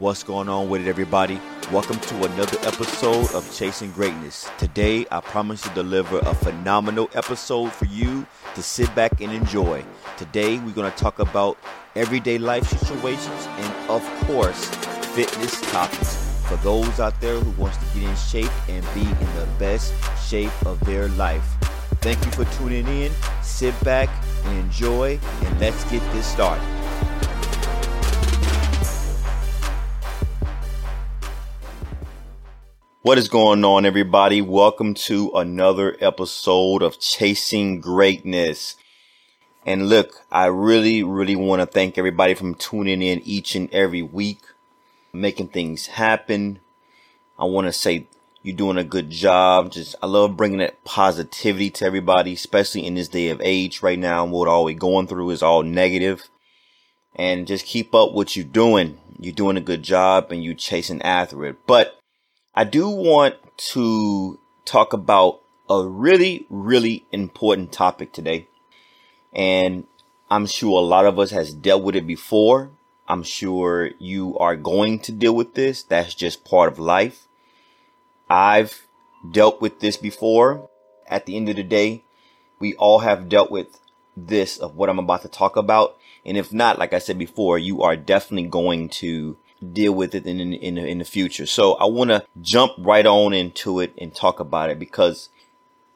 What's 0.00 0.22
going 0.22 0.48
on 0.48 0.70
with 0.70 0.80
it, 0.80 0.88
everybody? 0.88 1.38
Welcome 1.70 2.00
to 2.00 2.24
another 2.24 2.56
episode 2.62 3.34
of 3.34 3.54
Chasing 3.54 3.92
Greatness. 3.92 4.48
Today, 4.56 5.04
I 5.10 5.20
promise 5.20 5.60
to 5.60 5.68
deliver 5.74 6.20
a 6.20 6.32
phenomenal 6.32 7.10
episode 7.12 7.70
for 7.70 7.84
you 7.84 8.26
to 8.54 8.62
sit 8.62 8.92
back 8.94 9.20
and 9.20 9.30
enjoy. 9.30 9.84
Today, 10.16 10.58
we're 10.60 10.72
going 10.72 10.90
to 10.90 10.96
talk 10.96 11.18
about 11.18 11.58
everyday 11.96 12.38
life 12.38 12.66
situations 12.66 13.46
and, 13.46 13.90
of 13.90 14.02
course, 14.26 14.70
fitness 15.14 15.60
topics 15.70 16.40
for 16.48 16.56
those 16.56 16.98
out 16.98 17.20
there 17.20 17.38
who 17.38 17.62
wants 17.62 17.76
to 17.76 17.84
get 18.00 18.08
in 18.08 18.16
shape 18.16 18.70
and 18.70 18.82
be 18.94 19.02
in 19.02 19.34
the 19.36 19.46
best 19.58 19.92
shape 20.26 20.64
of 20.64 20.80
their 20.86 21.08
life. 21.08 21.44
Thank 22.00 22.24
you 22.24 22.32
for 22.32 22.46
tuning 22.56 22.88
in. 22.88 23.12
Sit 23.42 23.78
back 23.84 24.08
and 24.46 24.60
enjoy, 24.60 25.20
and 25.42 25.60
let's 25.60 25.84
get 25.90 26.00
this 26.14 26.24
started. 26.24 26.79
What 33.02 33.16
is 33.16 33.30
going 33.30 33.64
on, 33.64 33.86
everybody? 33.86 34.42
Welcome 34.42 34.92
to 35.06 35.30
another 35.34 35.96
episode 36.00 36.82
of 36.82 37.00
Chasing 37.00 37.80
Greatness. 37.80 38.76
And 39.64 39.88
look, 39.88 40.22
I 40.30 40.48
really, 40.48 41.02
really 41.02 41.34
want 41.34 41.60
to 41.60 41.66
thank 41.66 41.96
everybody 41.96 42.34
from 42.34 42.54
tuning 42.54 43.00
in 43.00 43.20
each 43.20 43.54
and 43.54 43.72
every 43.72 44.02
week, 44.02 44.40
making 45.14 45.48
things 45.48 45.86
happen. 45.86 46.60
I 47.38 47.46
want 47.46 47.68
to 47.68 47.72
say 47.72 48.06
you're 48.42 48.54
doing 48.54 48.76
a 48.76 48.84
good 48.84 49.08
job. 49.08 49.72
Just, 49.72 49.96
I 50.02 50.06
love 50.06 50.36
bringing 50.36 50.58
that 50.58 50.84
positivity 50.84 51.70
to 51.70 51.86
everybody, 51.86 52.34
especially 52.34 52.84
in 52.84 52.96
this 52.96 53.08
day 53.08 53.30
of 53.30 53.40
age 53.40 53.82
right 53.82 53.98
now. 53.98 54.26
What 54.26 54.46
all 54.46 54.66
we're 54.66 54.78
going 54.78 55.06
through 55.06 55.30
is 55.30 55.42
all 55.42 55.62
negative. 55.62 56.28
And 57.16 57.46
just 57.46 57.64
keep 57.64 57.94
up 57.94 58.12
what 58.12 58.36
you're 58.36 58.44
doing. 58.44 58.98
You're 59.18 59.32
doing 59.32 59.56
a 59.56 59.62
good 59.62 59.82
job 59.82 60.30
and 60.30 60.44
you're 60.44 60.52
chasing 60.52 61.00
after 61.00 61.46
it. 61.46 61.56
But 61.66 61.96
I 62.52 62.64
do 62.64 62.88
want 62.88 63.36
to 63.72 64.40
talk 64.64 64.92
about 64.92 65.40
a 65.68 65.84
really, 65.84 66.46
really 66.50 67.06
important 67.12 67.70
topic 67.70 68.12
today. 68.12 68.48
And 69.32 69.86
I'm 70.28 70.46
sure 70.46 70.78
a 70.78 70.84
lot 70.84 71.06
of 71.06 71.18
us 71.20 71.30
has 71.30 71.54
dealt 71.54 71.84
with 71.84 71.94
it 71.94 72.08
before. 72.08 72.70
I'm 73.06 73.22
sure 73.22 73.90
you 74.00 74.36
are 74.38 74.56
going 74.56 74.98
to 75.00 75.12
deal 75.12 75.34
with 75.34 75.54
this. 75.54 75.84
That's 75.84 76.12
just 76.12 76.44
part 76.44 76.72
of 76.72 76.80
life. 76.80 77.28
I've 78.28 78.86
dealt 79.30 79.60
with 79.60 79.78
this 79.78 79.96
before. 79.96 80.68
At 81.06 81.26
the 81.26 81.36
end 81.36 81.48
of 81.48 81.56
the 81.56 81.62
day, 81.62 82.02
we 82.58 82.74
all 82.74 83.00
have 83.00 83.28
dealt 83.28 83.52
with 83.52 83.78
this 84.16 84.58
of 84.58 84.74
what 84.74 84.88
I'm 84.88 84.98
about 84.98 85.22
to 85.22 85.28
talk 85.28 85.54
about. 85.54 85.96
And 86.24 86.36
if 86.36 86.52
not, 86.52 86.80
like 86.80 86.92
I 86.92 86.98
said 86.98 87.16
before, 87.16 87.58
you 87.58 87.82
are 87.82 87.96
definitely 87.96 88.48
going 88.48 88.88
to 89.00 89.36
deal 89.72 89.92
with 89.92 90.14
it 90.14 90.26
in 90.26 90.40
in 90.40 90.78
in 90.78 90.98
the 90.98 91.04
future. 91.04 91.46
So 91.46 91.74
I 91.74 91.84
want 91.86 92.10
to 92.10 92.24
jump 92.40 92.72
right 92.78 93.06
on 93.06 93.32
into 93.32 93.80
it 93.80 93.92
and 93.98 94.14
talk 94.14 94.40
about 94.40 94.70
it 94.70 94.78
because 94.78 95.28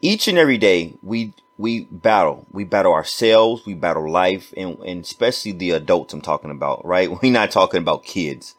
each 0.00 0.28
and 0.28 0.38
every 0.38 0.58
day 0.58 0.94
we 1.02 1.34
we 1.56 1.84
battle. 1.84 2.46
We 2.50 2.64
battle 2.64 2.92
ourselves, 2.92 3.64
we 3.64 3.74
battle 3.74 4.10
life 4.10 4.52
and, 4.56 4.78
and 4.80 5.04
especially 5.04 5.52
the 5.52 5.70
adults 5.70 6.12
I'm 6.12 6.20
talking 6.20 6.50
about, 6.50 6.84
right? 6.84 7.10
We're 7.22 7.32
not 7.32 7.50
talking 7.50 7.78
about 7.78 8.04
kids. 8.04 8.54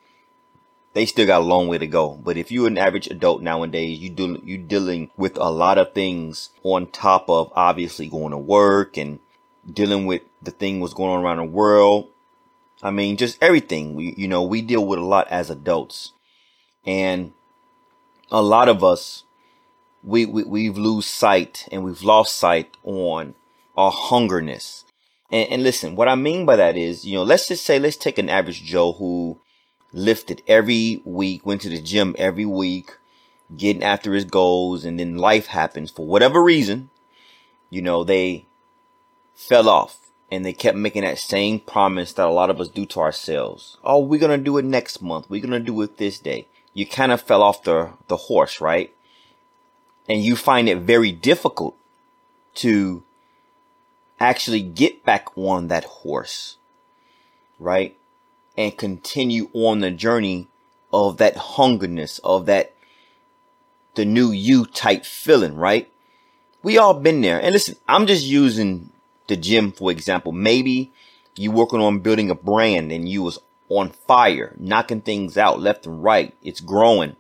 They 0.94 1.06
still 1.06 1.28
got 1.28 1.42
a 1.42 1.46
long 1.46 1.68
way 1.68 1.78
to 1.78 1.88
go. 1.88 2.12
But 2.14 2.38
if 2.38 2.52
you're 2.52 2.68
an 2.68 2.78
average 2.78 3.08
adult 3.08 3.42
nowadays, 3.42 4.00
you 4.00 4.10
do 4.10 4.42
you 4.44 4.58
dealing 4.58 5.12
with 5.18 5.38
a 5.38 5.52
lot 5.52 5.78
of 5.78 5.94
things 5.94 6.50
on 6.64 6.88
top 6.88 7.30
of 7.30 7.52
obviously 7.54 8.08
going 8.08 8.32
to 8.32 8.38
work 8.38 8.98
and 8.98 9.20
dealing 9.70 10.06
with 10.06 10.22
the 10.42 10.52
thing 10.52 10.80
what's 10.80 10.94
going 10.94 11.12
on 11.12 11.24
around 11.24 11.38
the 11.38 11.44
world 11.44 12.10
I 12.86 12.92
mean, 12.92 13.18
just 13.18 13.42
everything. 13.42 13.96
We, 13.96 14.14
you 14.16 14.28
know, 14.28 14.44
we 14.44 14.62
deal 14.62 14.86
with 14.86 15.00
a 15.00 15.04
lot 15.04 15.28
as 15.32 15.50
adults, 15.50 16.12
and 16.86 17.34
a 18.30 18.44
lot 18.44 18.70
of 18.70 18.84
us, 18.84 19.24
we, 20.04 20.28
we 20.28 20.44
we've 20.44 20.78
lose 20.78 21.08
sight 21.08 21.68
and 21.72 21.84
we've 21.84 22.04
lost 22.04 22.36
sight 22.36 22.78
on 22.84 23.34
our 23.76 23.92
hungerness. 23.92 24.84
And, 25.32 25.50
and 25.50 25.64
listen, 25.64 25.96
what 25.96 26.08
I 26.08 26.14
mean 26.14 26.46
by 26.46 26.58
that 26.58 26.78
is, 26.78 27.04
you 27.06 27.16
know, 27.16 27.24
let's 27.24 27.48
just 27.48 27.66
say, 27.66 27.80
let's 27.80 27.98
take 27.98 28.20
an 28.20 28.30
average 28.30 28.64
Joe 28.64 28.92
who 28.92 29.42
lifted 29.92 30.44
every 30.48 31.02
week, 31.06 31.44
went 31.44 31.62
to 31.62 31.70
the 31.70 31.82
gym 31.82 32.16
every 32.20 32.46
week, 32.46 32.92
getting 33.58 33.84
after 33.84 34.14
his 34.14 34.26
goals, 34.26 34.86
and 34.86 35.00
then 35.00 35.18
life 35.18 35.48
happens 35.48 35.90
for 35.90 36.06
whatever 36.06 36.44
reason. 36.44 36.92
You 37.72 37.82
know, 37.82 38.04
they 38.04 38.46
fell 39.34 39.70
off 39.70 40.05
and 40.32 40.44
they 40.44 40.54
kept 40.54 40.78
making 40.78 41.04
that 41.04 41.20
same 41.20 41.60
promise 41.60 42.14
that 42.14 42.28
a 42.28 42.32
lot 42.32 42.50
of 42.50 42.60
us 42.60 42.70
do 42.70 42.86
to 42.88 43.00
ourselves. 43.00 43.78
Oh, 43.84 44.00
we're 44.00 44.20
to 44.20 44.38
do 44.38 44.58
it 44.58 44.66
next 44.66 45.02
month. 45.02 45.30
We're 45.30 45.42
to 45.46 45.60
do 45.60 45.82
it 45.82 45.98
this 45.98 46.20
day. 46.20 46.48
You 46.74 46.86
kind 46.86 47.12
of 47.12 47.22
fell 47.22 47.44
off 47.44 47.64
the, 47.64 47.92
the 48.08 48.18
horse, 48.18 48.60
right? 48.60 48.94
And 50.10 50.24
you 50.24 50.36
find 50.36 50.68
it 50.68 50.80
very 50.80 51.12
difficult 51.12 51.76
to 52.56 53.04
actually 54.20 54.62
get 54.62 55.04
back 55.04 55.38
on 55.38 55.68
that 55.68 55.84
horse, 55.84 56.58
right? 57.60 57.98
And 58.58 58.78
continue 58.78 59.50
on 59.54 59.80
the 59.80 59.92
journey 59.92 60.48
of 60.92 61.18
that 61.18 61.36
hungerness, 61.36 62.20
of 62.24 62.46
that, 62.46 62.74
the 63.96 64.06
new 64.06 64.32
you 64.32 64.66
type 64.66 65.06
feeling, 65.06 65.56
right? 65.56 65.92
We 66.64 66.78
all 66.78 66.94
been 66.94 67.22
there. 67.22 67.40
And 67.40 67.54
listen, 67.54 67.76
I'm 67.88 68.08
just 68.08 68.26
using 68.26 68.90
the 69.28 69.36
gym, 69.36 69.72
for 69.72 69.92
example, 69.92 70.32
maybe 70.32 70.92
you 71.36 71.52
working 71.52 71.82
on 71.82 72.00
building 72.00 72.30
a 72.30 72.36
brand 72.36 72.92
and 72.92 73.08
you 73.10 73.24
was 73.24 73.40
on 73.70 73.90
fire, 73.90 74.54
knocking 74.58 75.02
things 75.02 75.38
out 75.38 75.60
left 75.60 75.86
and 75.86 76.04
right. 76.04 76.34
It's 76.44 76.62
growing. 76.62 77.16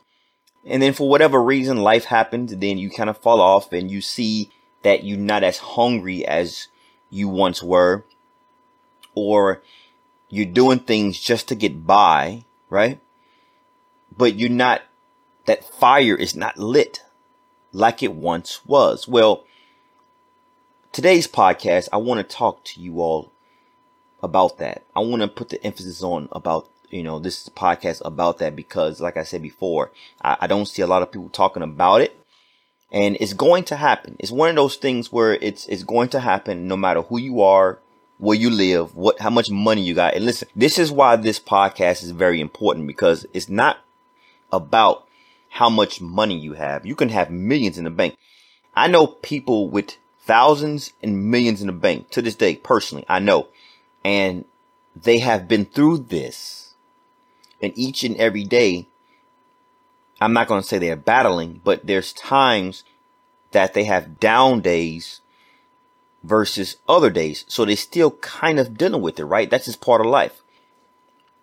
And 0.66 0.82
then 0.82 0.94
for 0.94 1.10
whatever 1.10 1.42
reason, 1.42 1.78
life 1.78 2.06
happens. 2.06 2.56
Then 2.56 2.78
you 2.78 2.90
kind 2.90 3.10
of 3.10 3.18
fall 3.18 3.42
off 3.42 3.72
and 3.72 3.90
you 3.90 4.02
see 4.02 4.52
that 4.84 5.04
you're 5.04 5.18
not 5.18 5.44
as 5.44 5.58
hungry 5.58 6.26
as 6.26 6.68
you 7.10 7.28
once 7.28 7.62
were. 7.62 8.06
Or 9.14 9.62
you're 10.30 10.46
doing 10.46 10.80
things 10.80 11.20
just 11.20 11.48
to 11.50 11.56
get 11.56 11.86
by, 11.86 12.46
right? 12.70 13.00
But 14.16 14.36
you're 14.36 14.50
not, 14.50 14.82
that 15.46 15.64
fire 15.64 16.16
is 16.16 16.36
not 16.36 16.58
lit 16.58 17.04
like 17.72 18.02
it 18.02 18.14
once 18.14 18.66
was. 18.66 19.08
Well, 19.08 19.46
today's 20.96 21.28
podcast, 21.28 21.90
I 21.92 21.98
want 21.98 22.20
to 22.20 22.36
talk 22.36 22.64
to 22.64 22.80
you 22.80 23.02
all 23.02 23.30
about 24.24 24.60
that. 24.60 24.82
I 24.96 25.02
want 25.02 25.24
to 25.24 25.28
put 25.28 25.50
the 25.50 25.62
emphasis 25.62 26.02
on 26.02 26.30
about, 26.32 26.70
you 26.90 27.04
know, 27.04 27.20
this 27.20 27.50
podcast 27.50 28.02
about 28.06 28.38
that 28.38 28.56
because, 28.56 29.02
like 29.02 29.18
I 29.18 29.24
said 29.24 29.42
before, 29.42 29.92
I, 30.22 30.38
I 30.40 30.48
don't 30.48 30.70
see 30.70 30.82
a 30.82 30.88
lot 30.88 31.02
of 31.02 31.12
people 31.12 31.28
talking 31.28 31.64
about 31.64 32.00
it. 32.00 32.18
And 32.94 33.18
it's 33.20 33.34
going 33.34 33.66
to 33.66 33.76
happen. 33.76 34.16
It's 34.20 34.32
one 34.32 34.48
of 34.48 34.56
those 34.56 34.78
things 34.78 35.12
where 35.12 35.34
it's 35.34 35.66
it's 35.66 35.84
going 35.84 36.08
to 36.10 36.22
happen 36.22 36.70
no 36.70 36.78
matter 36.78 37.02
who 37.02 37.20
you 37.20 37.42
are, 37.42 37.78
where 38.18 38.38
you 38.38 38.50
live, 38.50 38.96
what 38.96 39.20
how 39.20 39.30
much 39.30 39.52
money 39.52 39.82
you 39.82 39.96
got. 39.96 40.14
And 40.14 40.24
listen, 40.24 40.48
this 40.56 40.80
is 40.80 40.94
why 40.94 41.18
this 41.18 41.42
podcast 41.42 42.04
is 42.04 42.12
very 42.12 42.40
important 42.40 42.88
because 42.88 43.26
it's 43.34 43.50
not 43.50 43.80
about 44.50 45.06
how 45.50 45.70
much 45.70 46.00
money 46.00 46.40
you 46.40 46.54
have. 46.54 46.86
You 46.86 46.96
can 46.96 47.10
have 47.10 47.30
millions 47.30 47.78
in 47.78 47.84
the 47.84 47.90
bank. 47.90 48.16
I 48.74 48.88
know 48.88 49.08
people 49.08 49.70
with 49.70 49.98
thousands 50.26 50.92
and 51.04 51.30
millions 51.30 51.62
in 51.62 51.68
the 51.68 51.74
bank 51.74 52.10
to 52.10 52.22
this 52.22 52.36
day, 52.36 52.56
personally, 52.56 53.06
I 53.08 53.20
know. 53.20 53.48
And 54.04 54.46
they 54.96 55.20
have 55.20 55.48
been 55.48 55.66
through 55.66 56.00
this. 56.00 56.74
And 57.62 57.72
each 57.76 58.04
and 58.04 58.18
every 58.18 58.44
day, 58.44 58.88
I'm 60.20 60.34
not 60.34 60.48
going 60.48 60.62
to 60.62 60.68
say 60.68 60.80
they're 60.80 60.96
battling, 60.96 61.62
but 61.64 61.86
there's 61.86 62.12
times 62.14 62.84
that 63.52 63.74
they 63.74 63.84
have 63.86 64.20
down 64.20 64.62
days 64.62 65.22
versus 66.24 66.78
other 66.90 67.10
days. 67.10 67.46
So 67.48 67.64
they 67.64 67.76
still 67.76 68.12
kind 68.12 68.60
of 68.60 68.78
dealing 68.78 69.02
with 69.02 69.20
it, 69.20 69.26
right? 69.26 69.50
That's 69.50 69.66
just 69.66 69.82
part 69.82 70.02
of 70.02 70.08
life. 70.08 70.42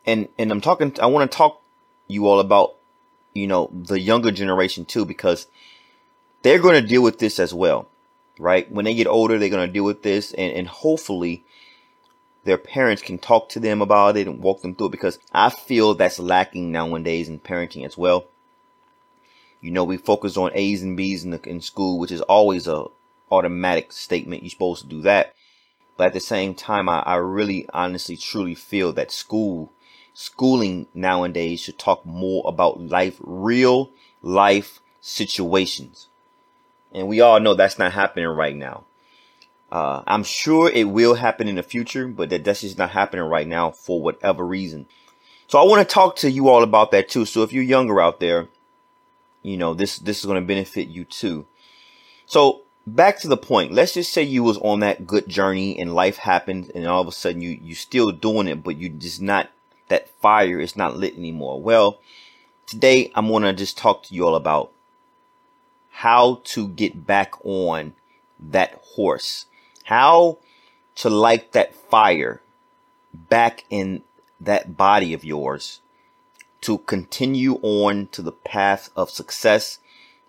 And, 0.04 0.28
and 0.38 0.50
I'm 0.50 0.60
talking, 0.60 0.94
I 1.00 1.06
want 1.06 1.30
to 1.30 1.36
talk 1.36 1.62
you 2.08 2.26
all 2.26 2.40
about, 2.40 2.74
you 3.32 3.46
know, 3.46 3.70
the 3.72 4.00
younger 4.00 4.32
generation 4.32 4.84
too, 4.84 5.04
because 5.04 5.46
they're 6.42 6.58
going 6.58 6.80
to 6.80 6.86
deal 6.86 7.02
with 7.02 7.20
this 7.20 7.38
as 7.38 7.54
well 7.54 7.88
right? 8.42 8.70
When 8.70 8.84
they 8.84 8.94
get 8.94 9.06
older, 9.06 9.38
they're 9.38 9.48
going 9.48 9.66
to 9.66 9.72
deal 9.72 9.84
with 9.84 10.02
this 10.02 10.32
and, 10.32 10.52
and 10.52 10.66
hopefully 10.68 11.44
their 12.44 12.58
parents 12.58 13.02
can 13.02 13.18
talk 13.18 13.48
to 13.50 13.60
them 13.60 13.80
about 13.80 14.16
it 14.16 14.26
and 14.26 14.42
walk 14.42 14.62
them 14.62 14.74
through 14.74 14.88
it 14.88 14.92
because 14.92 15.18
I 15.32 15.50
feel 15.50 15.94
that's 15.94 16.18
lacking 16.18 16.72
nowadays 16.72 17.28
in 17.28 17.38
parenting 17.38 17.86
as 17.86 17.96
well. 17.96 18.26
You 19.60 19.70
know, 19.70 19.84
we 19.84 19.96
focus 19.96 20.36
on 20.36 20.50
A's 20.54 20.82
and 20.82 20.96
B's 20.96 21.22
in, 21.22 21.30
the, 21.30 21.48
in 21.48 21.60
school, 21.60 22.00
which 22.00 22.10
is 22.10 22.20
always 22.22 22.66
a 22.66 22.86
automatic 23.30 23.92
statement. 23.92 24.42
You're 24.42 24.50
supposed 24.50 24.82
to 24.82 24.88
do 24.88 25.02
that. 25.02 25.34
But 25.96 26.08
at 26.08 26.12
the 26.14 26.20
same 26.20 26.54
time, 26.54 26.88
I, 26.88 27.00
I 27.00 27.16
really 27.16 27.68
honestly 27.72 28.16
truly 28.16 28.56
feel 28.56 28.92
that 28.94 29.12
school, 29.12 29.72
schooling 30.14 30.88
nowadays 30.94 31.60
should 31.60 31.78
talk 31.78 32.04
more 32.04 32.42
about 32.44 32.80
life, 32.80 33.18
real 33.20 33.90
life 34.20 34.80
situations. 35.00 36.08
And 36.94 37.08
we 37.08 37.20
all 37.20 37.40
know 37.40 37.54
that's 37.54 37.78
not 37.78 37.92
happening 37.92 38.26
right 38.26 38.54
now. 38.54 38.84
Uh, 39.70 40.02
I'm 40.06 40.22
sure 40.22 40.70
it 40.70 40.84
will 40.84 41.14
happen 41.14 41.48
in 41.48 41.54
the 41.54 41.62
future, 41.62 42.06
but 42.06 42.28
that, 42.28 42.44
that's 42.44 42.60
just 42.60 42.76
not 42.76 42.90
happening 42.90 43.24
right 43.24 43.46
now 43.46 43.70
for 43.70 44.02
whatever 44.02 44.46
reason. 44.46 44.86
So 45.48 45.58
I 45.58 45.64
want 45.64 45.86
to 45.86 45.94
talk 45.94 46.16
to 46.16 46.30
you 46.30 46.48
all 46.48 46.62
about 46.62 46.90
that 46.90 47.08
too. 47.08 47.24
So 47.24 47.42
if 47.42 47.52
you're 47.52 47.62
younger 47.62 48.00
out 48.00 48.20
there, 48.20 48.48
you 49.42 49.56
know, 49.56 49.72
this, 49.72 49.98
this 49.98 50.20
is 50.20 50.26
going 50.26 50.40
to 50.40 50.46
benefit 50.46 50.88
you 50.88 51.04
too. 51.04 51.46
So 52.26 52.62
back 52.86 53.20
to 53.20 53.28
the 53.28 53.36
point. 53.36 53.72
Let's 53.72 53.94
just 53.94 54.12
say 54.12 54.22
you 54.22 54.42
was 54.42 54.58
on 54.58 54.80
that 54.80 55.06
good 55.06 55.28
journey 55.28 55.78
and 55.78 55.94
life 55.94 56.18
happened 56.18 56.70
and 56.74 56.86
all 56.86 57.00
of 57.00 57.08
a 57.08 57.12
sudden 57.12 57.40
you, 57.40 57.58
you 57.60 57.74
still 57.74 58.12
doing 58.12 58.48
it, 58.48 58.62
but 58.62 58.76
you 58.76 58.90
just 58.90 59.22
not, 59.22 59.50
that 59.88 60.10
fire 60.20 60.60
is 60.60 60.76
not 60.76 60.96
lit 60.96 61.16
anymore. 61.16 61.60
Well, 61.60 62.00
today 62.66 63.10
I'm 63.14 63.28
going 63.28 63.42
to 63.44 63.52
just 63.52 63.78
talk 63.78 64.02
to 64.04 64.14
you 64.14 64.26
all 64.26 64.34
about 64.34 64.72
how 65.92 66.40
to 66.44 66.68
get 66.68 67.06
back 67.06 67.34
on 67.44 67.94
that 68.40 68.74
horse, 68.94 69.46
how 69.84 70.38
to 70.96 71.08
light 71.08 71.52
that 71.52 71.74
fire 71.74 72.40
back 73.12 73.64
in 73.70 74.02
that 74.40 74.76
body 74.76 75.14
of 75.14 75.24
yours 75.24 75.80
to 76.62 76.78
continue 76.78 77.58
on 77.62 78.08
to 78.08 78.22
the 78.22 78.32
path 78.32 78.90
of 78.96 79.10
success 79.10 79.78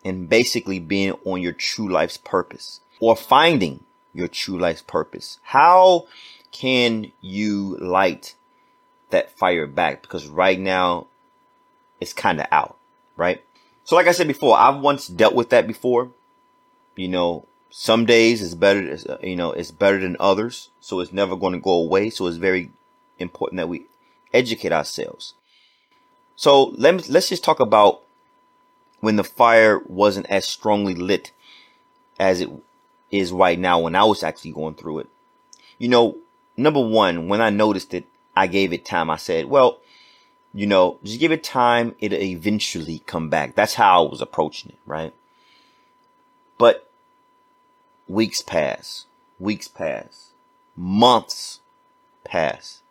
and 0.03 0.29
basically 0.29 0.79
being 0.79 1.13
on 1.25 1.41
your 1.41 1.53
true 1.53 1.89
life's 1.89 2.17
purpose 2.17 2.81
or 2.99 3.15
finding 3.15 3.83
your 4.13 4.27
true 4.27 4.59
life's 4.59 4.81
purpose. 4.81 5.39
How 5.43 6.07
can 6.51 7.11
you 7.21 7.77
light 7.77 8.35
that 9.09 9.31
fire 9.31 9.67
back? 9.67 10.01
Because 10.01 10.27
right 10.27 10.59
now 10.59 11.07
it's 11.99 12.13
kind 12.13 12.39
of 12.39 12.47
out, 12.51 12.77
right? 13.15 13.43
So 13.83 13.95
like 13.95 14.07
I 14.07 14.11
said 14.11 14.27
before, 14.27 14.57
I've 14.57 14.81
once 14.81 15.07
dealt 15.07 15.35
with 15.35 15.49
that 15.49 15.67
before. 15.67 16.11
You 16.95 17.07
know, 17.07 17.47
some 17.69 18.05
days 18.05 18.41
is 18.41 18.55
better, 18.55 18.97
uh, 19.09 19.17
you 19.21 19.35
know, 19.35 19.51
it's 19.51 19.71
better 19.71 19.99
than 19.99 20.15
others. 20.19 20.69
So 20.79 20.99
it's 20.99 21.11
never 21.11 21.35
going 21.35 21.53
to 21.53 21.59
go 21.59 21.73
away. 21.73 22.09
So 22.09 22.27
it's 22.27 22.37
very 22.37 22.71
important 23.19 23.57
that 23.57 23.69
we 23.69 23.85
educate 24.33 24.71
ourselves. 24.71 25.33
So 26.35 26.65
let 26.77 26.95
me, 26.95 27.03
let's 27.09 27.29
just 27.29 27.43
talk 27.43 27.59
about 27.59 28.01
when 28.99 29.17
the 29.17 29.23
fire 29.23 29.79
wasn't 29.85 30.27
as 30.29 30.47
strongly 30.47 30.95
lit 30.95 31.31
as 32.19 32.41
it 32.41 32.49
is 33.11 33.31
right 33.31 33.59
now 33.59 33.79
when 33.79 33.95
I 33.95 34.03
was 34.05 34.23
actually 34.23 34.51
going 34.51 34.75
through 34.75 34.99
it. 34.99 35.07
You 35.77 35.89
know, 35.89 36.17
number 36.55 36.79
one, 36.79 37.27
when 37.27 37.41
I 37.41 37.49
noticed 37.49 37.93
it, 37.93 38.05
I 38.35 38.47
gave 38.47 38.71
it 38.73 38.85
time. 38.85 39.09
I 39.09 39.17
said, 39.17 39.45
well, 39.45 39.79
you 40.53 40.67
know, 40.67 40.99
just 41.03 41.19
give 41.19 41.31
it 41.31 41.43
time. 41.43 41.95
It'll 41.99 42.21
eventually 42.21 42.99
come 43.07 43.29
back. 43.29 43.55
That's 43.55 43.73
how 43.73 44.05
I 44.05 44.09
was 44.09 44.21
approaching 44.21 44.71
it, 44.71 44.77
right? 44.85 45.13
But 46.57 46.89
weeks 48.07 48.41
pass, 48.41 49.05
weeks 49.39 49.67
pass, 49.67 50.29
months 50.75 51.59
pass. 52.23 52.81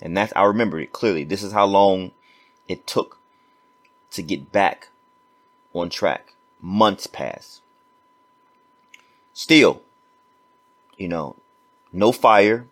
And 0.00 0.16
that's, 0.16 0.32
I 0.34 0.44
remember 0.44 0.80
it 0.80 0.92
clearly. 0.92 1.24
This 1.24 1.42
is 1.42 1.52
how 1.52 1.66
long 1.66 2.12
it 2.68 2.86
took 2.86 3.18
to 4.12 4.22
get 4.22 4.50
back 4.50 4.88
on 5.74 5.90
track. 5.90 6.34
Months 6.60 7.06
pass. 7.06 7.60
Still, 9.34 9.82
you 10.96 11.08
know, 11.08 11.36
no 11.92 12.12
fire. 12.12 12.66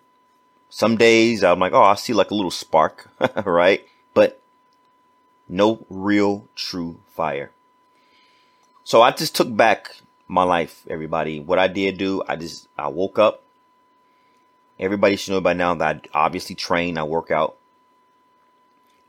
Some 0.71 0.97
days 0.97 1.45
I'm 1.45 1.59
like, 1.59 1.73
oh, 1.73 1.83
I 1.83 1.95
see 1.95 2.13
like 2.13 2.31
a 2.31 2.35
little 2.35 2.51
spark, 2.51 3.11
right? 3.45 3.87
But 4.19 4.41
no 5.49 5.87
real 5.89 6.49
true 6.57 7.01
fire. 7.07 7.53
So 8.83 9.01
I 9.01 9.13
just 9.13 9.37
took 9.37 9.55
back 9.55 9.91
my 10.27 10.43
life, 10.43 10.85
everybody. 10.91 11.39
What 11.39 11.59
I 11.61 11.69
did 11.69 11.99
do, 11.99 12.23
I 12.27 12.35
just, 12.35 12.69
I 12.77 12.89
woke 12.89 13.19
up, 13.19 13.45
Everybody 14.79 15.17
should 15.17 15.33
know 15.33 15.41
by 15.41 15.55
now 15.55 15.75
that 15.75 16.07
I 16.15 16.19
obviously 16.27 16.55
train, 16.55 16.99
I 16.99 17.03
work 17.03 17.31
out. 17.31 17.57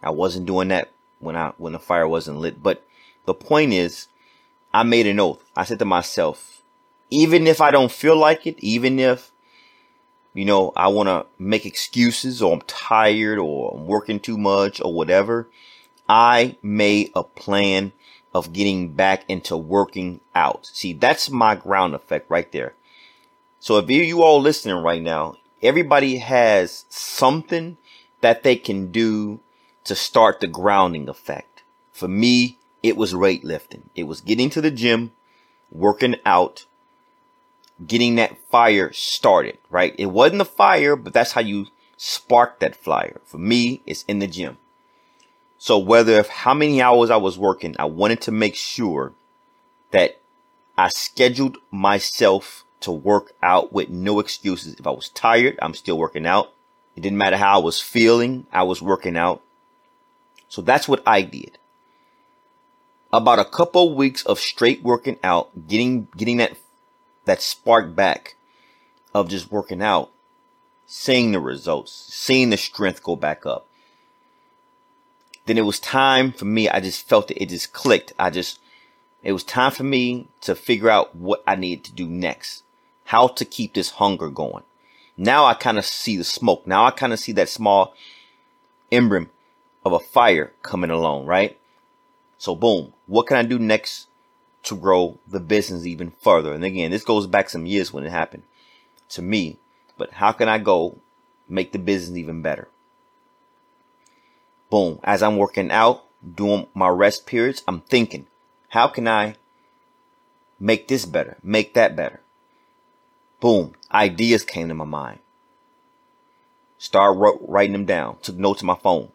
I 0.02 0.10
wasn't 0.10 0.48
doing 0.48 0.70
that 0.70 0.90
when 1.20 1.36
I 1.36 1.54
when 1.58 1.74
the 1.74 1.80
fire 1.80 2.08
wasn't 2.08 2.40
lit. 2.40 2.64
But 2.64 2.84
the 3.26 3.34
point 3.36 3.74
is, 3.74 4.08
I 4.74 4.84
made 4.84 5.06
an 5.06 5.20
oath. 5.20 5.44
I 5.56 5.66
said 5.66 5.80
to 5.80 5.86
myself, 5.86 6.64
even 7.12 7.46
if 7.46 7.62
I 7.62 7.70
don't 7.70 7.92
feel 7.92 8.18
like 8.18 8.48
it, 8.48 8.56
even 8.60 8.98
if 9.00 9.32
you 10.34 10.46
know 10.46 10.72
I 10.76 10.88
want 10.88 11.08
to 11.08 11.26
make 11.38 11.66
excuses 11.66 12.42
or 12.42 12.54
I'm 12.54 12.62
tired 12.62 13.40
or 13.40 13.76
I'm 13.76 13.88
working 13.88 14.20
too 14.20 14.38
much 14.38 14.82
or 14.82 14.94
whatever, 14.94 15.50
I 16.08 16.58
made 16.62 17.12
a 17.16 17.24
plan 17.24 17.92
of 18.34 18.54
getting 18.54 18.94
back 18.94 19.24
into 19.28 19.58
working 19.58 20.22
out. 20.36 20.68
See, 20.68 20.94
that's 20.94 21.30
my 21.30 21.56
ground 21.56 21.96
effect 21.96 22.30
right 22.30 22.52
there. 22.52 22.74
So 23.60 23.78
if 23.78 23.90
you 23.90 24.24
all 24.24 24.40
listening 24.40 24.78
right 24.78 25.02
now, 25.02 25.36
everybody 25.62 26.18
has 26.18 26.86
something 26.90 27.78
that 28.22 28.44
they 28.44 28.56
can 28.56 28.92
do 28.92 29.40
to 29.84 29.96
start 29.96 30.40
the 30.40 30.48
grounding 30.48 31.10
effect. 31.10 31.64
For 31.92 32.08
me, 32.08 32.58
it 32.82 32.96
was 32.96 33.14
weightlifting. 33.14 33.82
It 33.96 34.04
was 34.04 34.22
getting 34.22 34.50
to 34.52 34.62
the 34.62 34.72
gym, 34.72 35.12
working 35.72 36.16
out, 36.26 36.66
getting 37.86 38.16
that 38.16 38.38
fire 38.50 38.92
started, 38.94 39.58
right? 39.70 39.96
It 39.98 40.08
wasn't 40.08 40.40
the 40.40 40.46
fire, 40.46 40.96
but 40.96 41.14
that's 41.14 41.34
how 41.34 41.42
you 41.42 41.68
spark 41.98 42.60
that 42.60 42.76
fire. 42.76 43.22
For 43.26 43.38
me, 43.38 43.82
it's 43.86 44.04
in 44.04 44.20
the 44.20 44.28
gym. 44.28 44.58
So 45.58 45.78
whether 45.78 46.14
if 46.14 46.30
how 46.30 46.54
many 46.54 46.82
hours 46.82 47.10
I 47.10 47.18
was 47.18 47.38
working, 47.38 47.76
I 47.78 47.86
wanted 47.86 48.22
to 48.22 48.32
make 48.32 48.56
sure 48.56 49.14
that 49.92 50.20
I 50.78 50.88
scheduled 50.90 51.58
myself 51.72 52.64
to 52.82 52.92
work 52.92 53.34
out 53.44 53.74
with 53.74 53.90
no 53.90 54.20
excuses. 54.20 54.76
If 54.76 54.88
I 54.88 54.92
was 54.92 55.10
tired, 55.10 55.60
I'm 55.62 55.74
still 55.74 55.98
working 55.98 56.26
out. 56.26 56.54
It 56.96 57.02
didn't 57.02 57.18
matter 57.18 57.38
how 57.38 57.60
I 57.60 57.64
was 57.64 57.82
feeling, 57.82 58.48
I 58.52 58.64
was 58.64 58.82
working 58.82 59.18
out. 59.18 59.42
So 60.48 60.62
that's 60.62 60.88
what 60.88 61.04
I 61.06 61.22
did. 61.22 61.58
About 63.12 63.40
a 63.40 63.46
couple 63.46 63.96
weeks 63.96 64.24
of 64.26 64.40
straight 64.40 64.84
working 64.84 65.18
out, 65.24 65.68
getting 65.68 66.08
getting 66.16 66.38
that 66.38 66.58
that 67.30 67.42
spark 67.42 67.96
back 67.96 68.36
of 69.14 69.30
just 69.30 69.52
working 69.52 69.82
out, 69.82 70.10
seeing 70.86 71.32
the 71.32 71.40
results, 71.40 71.92
seeing 71.92 72.50
the 72.50 72.58
strength 72.58 73.04
go 73.04 73.16
back 73.16 73.46
up. 73.46 73.68
Then 75.46 75.58
it 75.58 75.66
was 75.66 75.80
time 75.80 76.32
for 76.32 76.46
me. 76.46 76.68
I 76.68 76.80
just 76.80 77.08
felt 77.08 77.32
it. 77.32 77.42
It 77.42 77.50
just 77.50 77.72
clicked. 77.72 78.14
I 78.20 78.30
just, 78.30 78.60
it 79.24 79.32
was 79.32 79.44
time 79.44 79.72
for 79.72 79.84
me 79.84 80.28
to 80.42 80.56
figure 80.56 80.90
out 80.90 81.16
what 81.16 81.44
I 81.48 81.56
needed 81.56 81.86
to 81.86 81.94
do 81.94 82.08
next 82.08 82.64
how 83.10 83.28
to 83.28 83.44
keep 83.44 83.74
this 83.74 83.90
hunger 83.90 84.30
going. 84.30 84.64
Now 85.18 85.46
I 85.46 85.56
kind 85.56 85.80
of 85.80 85.86
see 85.86 86.16
the 86.16 86.24
smoke. 86.24 86.68
Now 86.68 86.86
I 86.86 86.92
kind 86.92 87.12
of 87.12 87.18
see 87.18 87.32
that 87.32 87.50
small 87.50 87.96
emblem 88.92 89.32
of 89.84 89.94
a 89.94 90.00
fire 90.00 90.54
coming 90.62 90.92
along, 90.92 91.26
right? 91.26 91.58
So 92.38 92.54
boom, 92.54 92.94
what 93.08 93.26
can 93.26 93.38
I 93.38 93.42
do 93.42 93.58
next 93.58 94.09
to 94.64 94.76
grow 94.76 95.20
the 95.28 95.40
business 95.40 95.86
even 95.86 96.12
further? 96.12 96.54
And 96.54 96.64
again, 96.64 96.92
this 96.92 97.04
goes 97.04 97.28
back 97.28 97.50
some 97.50 97.66
years 97.66 97.94
when 97.94 98.04
it 98.04 98.12
happened 98.12 98.44
to 99.10 99.22
me, 99.22 99.58
but 99.98 100.14
how 100.14 100.32
can 100.32 100.48
I 100.48 100.58
go 100.58 101.00
make 101.48 101.72
the 101.72 101.80
business 101.80 102.18
even 102.18 102.42
better? 102.42 102.68
Boom, 104.70 105.00
as 105.04 105.24
I'm 105.24 105.38
working 105.38 105.72
out, 105.72 106.06
doing 106.36 106.68
my 106.74 106.90
rest 106.90 107.26
periods, 107.26 107.64
I'm 107.68 107.82
thinking, 107.82 108.28
how 108.70 108.88
can 108.88 109.08
I 109.08 109.36
make 110.60 110.88
this 110.88 111.06
better? 111.06 111.38
Make 111.42 111.74
that 111.74 111.96
better? 111.96 112.22
Boom, 113.40 113.74
ideas 113.92 114.44
came 114.44 114.68
to 114.68 114.74
my 114.74 114.86
mind. 114.86 115.20
Start 116.78 117.18
writing 117.42 117.74
them 117.74 117.86
down. 117.86 118.18
Took 118.22 118.38
notes 118.38 118.62
on 118.62 118.68
my 118.68 118.76
phone. 118.76 119.12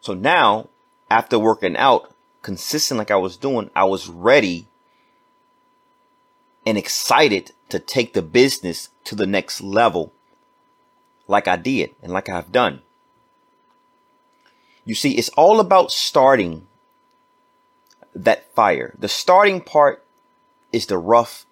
So 0.00 0.12
now, 0.12 0.68
after 1.10 1.38
working 1.38 1.76
out 1.76 2.14
consistent 2.42 2.98
like 2.98 3.10
I 3.10 3.16
was 3.16 3.36
doing, 3.36 3.70
I 3.74 3.84
was 3.84 4.08
ready 4.08 4.66
and 6.66 6.76
excited 6.76 7.52
to 7.68 7.78
take 7.78 8.12
the 8.12 8.22
business 8.22 8.90
to 9.04 9.14
the 9.14 9.26
next 9.26 9.60
level 9.60 10.12
like 11.26 11.48
I 11.48 11.56
did 11.56 11.94
and 12.02 12.12
like 12.12 12.28
I've 12.28 12.52
done. 12.52 12.82
You 14.84 14.94
see, 14.94 15.12
it's 15.12 15.28
all 15.30 15.60
about 15.60 15.92
starting 15.92 16.66
that 18.14 18.52
fire. 18.54 18.94
The 18.98 19.08
starting 19.08 19.60
part 19.60 20.04
is 20.72 20.86
the 20.86 20.98
rough 20.98 21.46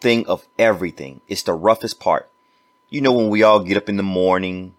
thing 0.00 0.26
of 0.26 0.46
everything. 0.58 1.20
It's 1.28 1.42
the 1.42 1.54
roughest 1.54 1.98
part. 1.98 2.30
You 2.88 3.00
know, 3.00 3.12
when 3.12 3.30
we 3.30 3.42
all 3.42 3.60
get 3.60 3.76
up 3.76 3.88
in 3.88 3.96
the 3.96 4.02
morning, 4.02 4.74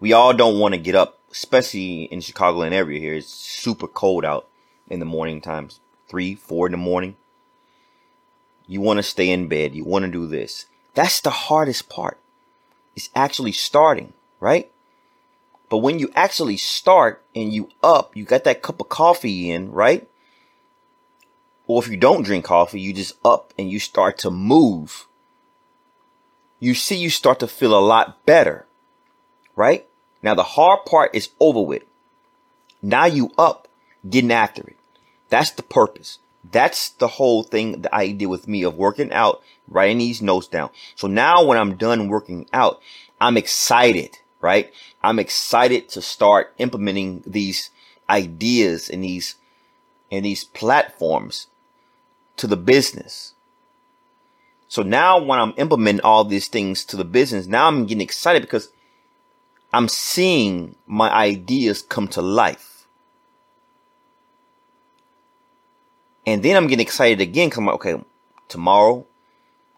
we 0.00 0.12
all 0.12 0.32
don't 0.32 0.58
want 0.58 0.74
to 0.74 0.80
get 0.80 0.94
up, 0.94 1.18
especially 1.34 2.04
in 2.04 2.20
Chicagoland 2.20 2.72
area 2.72 3.00
here. 3.00 3.14
It's 3.14 3.26
super 3.28 3.88
cold 3.88 4.24
out 4.24 4.48
in 4.88 5.00
the 5.00 5.04
morning 5.04 5.40
times, 5.40 5.80
three, 6.08 6.36
four 6.36 6.66
in 6.66 6.72
the 6.72 6.78
morning. 6.78 7.16
You 8.68 8.80
want 8.80 8.98
to 8.98 9.02
stay 9.02 9.28
in 9.30 9.48
bed. 9.48 9.74
You 9.74 9.84
want 9.84 10.04
to 10.04 10.10
do 10.10 10.28
this. 10.28 10.66
That's 10.94 11.20
the 11.20 11.30
hardest 11.30 11.88
part. 11.88 12.18
It's 12.94 13.10
actually 13.16 13.50
starting, 13.50 14.12
right? 14.38 14.70
But 15.68 15.78
when 15.78 15.98
you 15.98 16.08
actually 16.14 16.56
start 16.56 17.20
and 17.34 17.52
you 17.52 17.68
up, 17.82 18.16
you 18.16 18.24
got 18.24 18.44
that 18.44 18.62
cup 18.62 18.80
of 18.80 18.88
coffee 18.88 19.50
in, 19.50 19.72
right? 19.72 20.08
Or 21.66 21.82
if 21.82 21.88
you 21.88 21.96
don't 21.96 22.22
drink 22.22 22.44
coffee, 22.44 22.80
you 22.80 22.92
just 22.92 23.14
up 23.24 23.52
and 23.58 23.68
you 23.68 23.80
start 23.80 24.18
to 24.18 24.30
move. 24.30 25.08
You 26.60 26.74
see, 26.74 26.96
you 26.96 27.10
start 27.10 27.40
to 27.40 27.48
feel 27.48 27.76
a 27.76 27.80
lot 27.80 28.24
better, 28.24 28.66
right? 29.56 29.88
Now 30.24 30.34
the 30.34 30.42
hard 30.42 30.86
part 30.86 31.14
is 31.14 31.28
over 31.38 31.60
with. 31.60 31.82
Now 32.80 33.04
you 33.04 33.30
up 33.36 33.68
getting 34.08 34.32
after 34.32 34.62
it. 34.62 34.76
That's 35.28 35.50
the 35.50 35.62
purpose. 35.62 36.18
That's 36.50 36.88
the 36.88 37.08
whole 37.08 37.42
thing, 37.42 37.82
the 37.82 37.94
idea 37.94 38.30
with 38.30 38.48
me 38.48 38.62
of 38.62 38.74
working 38.74 39.12
out, 39.12 39.42
writing 39.68 39.98
these 39.98 40.22
notes 40.22 40.48
down. 40.48 40.70
So 40.94 41.08
now 41.08 41.44
when 41.44 41.58
I'm 41.58 41.76
done 41.76 42.08
working 42.08 42.48
out, 42.54 42.80
I'm 43.20 43.36
excited, 43.36 44.18
right? 44.40 44.72
I'm 45.02 45.18
excited 45.18 45.90
to 45.90 46.00
start 46.00 46.54
implementing 46.56 47.22
these 47.26 47.68
ideas 48.08 48.88
and 48.88 49.04
these, 49.04 49.34
and 50.10 50.24
these 50.24 50.44
platforms 50.44 51.48
to 52.38 52.46
the 52.46 52.56
business. 52.56 53.34
So 54.68 54.82
now 54.82 55.22
when 55.22 55.38
I'm 55.38 55.52
implementing 55.58 56.02
all 56.02 56.24
these 56.24 56.48
things 56.48 56.82
to 56.86 56.96
the 56.96 57.04
business, 57.04 57.46
now 57.46 57.68
I'm 57.68 57.84
getting 57.84 58.00
excited 58.00 58.40
because 58.40 58.70
I'm 59.74 59.88
seeing 59.88 60.76
my 60.86 61.10
ideas 61.12 61.82
come 61.82 62.06
to 62.08 62.22
life. 62.22 62.86
And 66.24 66.44
then 66.44 66.56
I'm 66.56 66.68
getting 66.68 66.86
excited 66.86 67.20
again 67.20 67.48
because 67.48 67.58
I'm 67.58 67.66
like, 67.66 67.74
okay, 67.74 68.00
tomorrow 68.46 69.04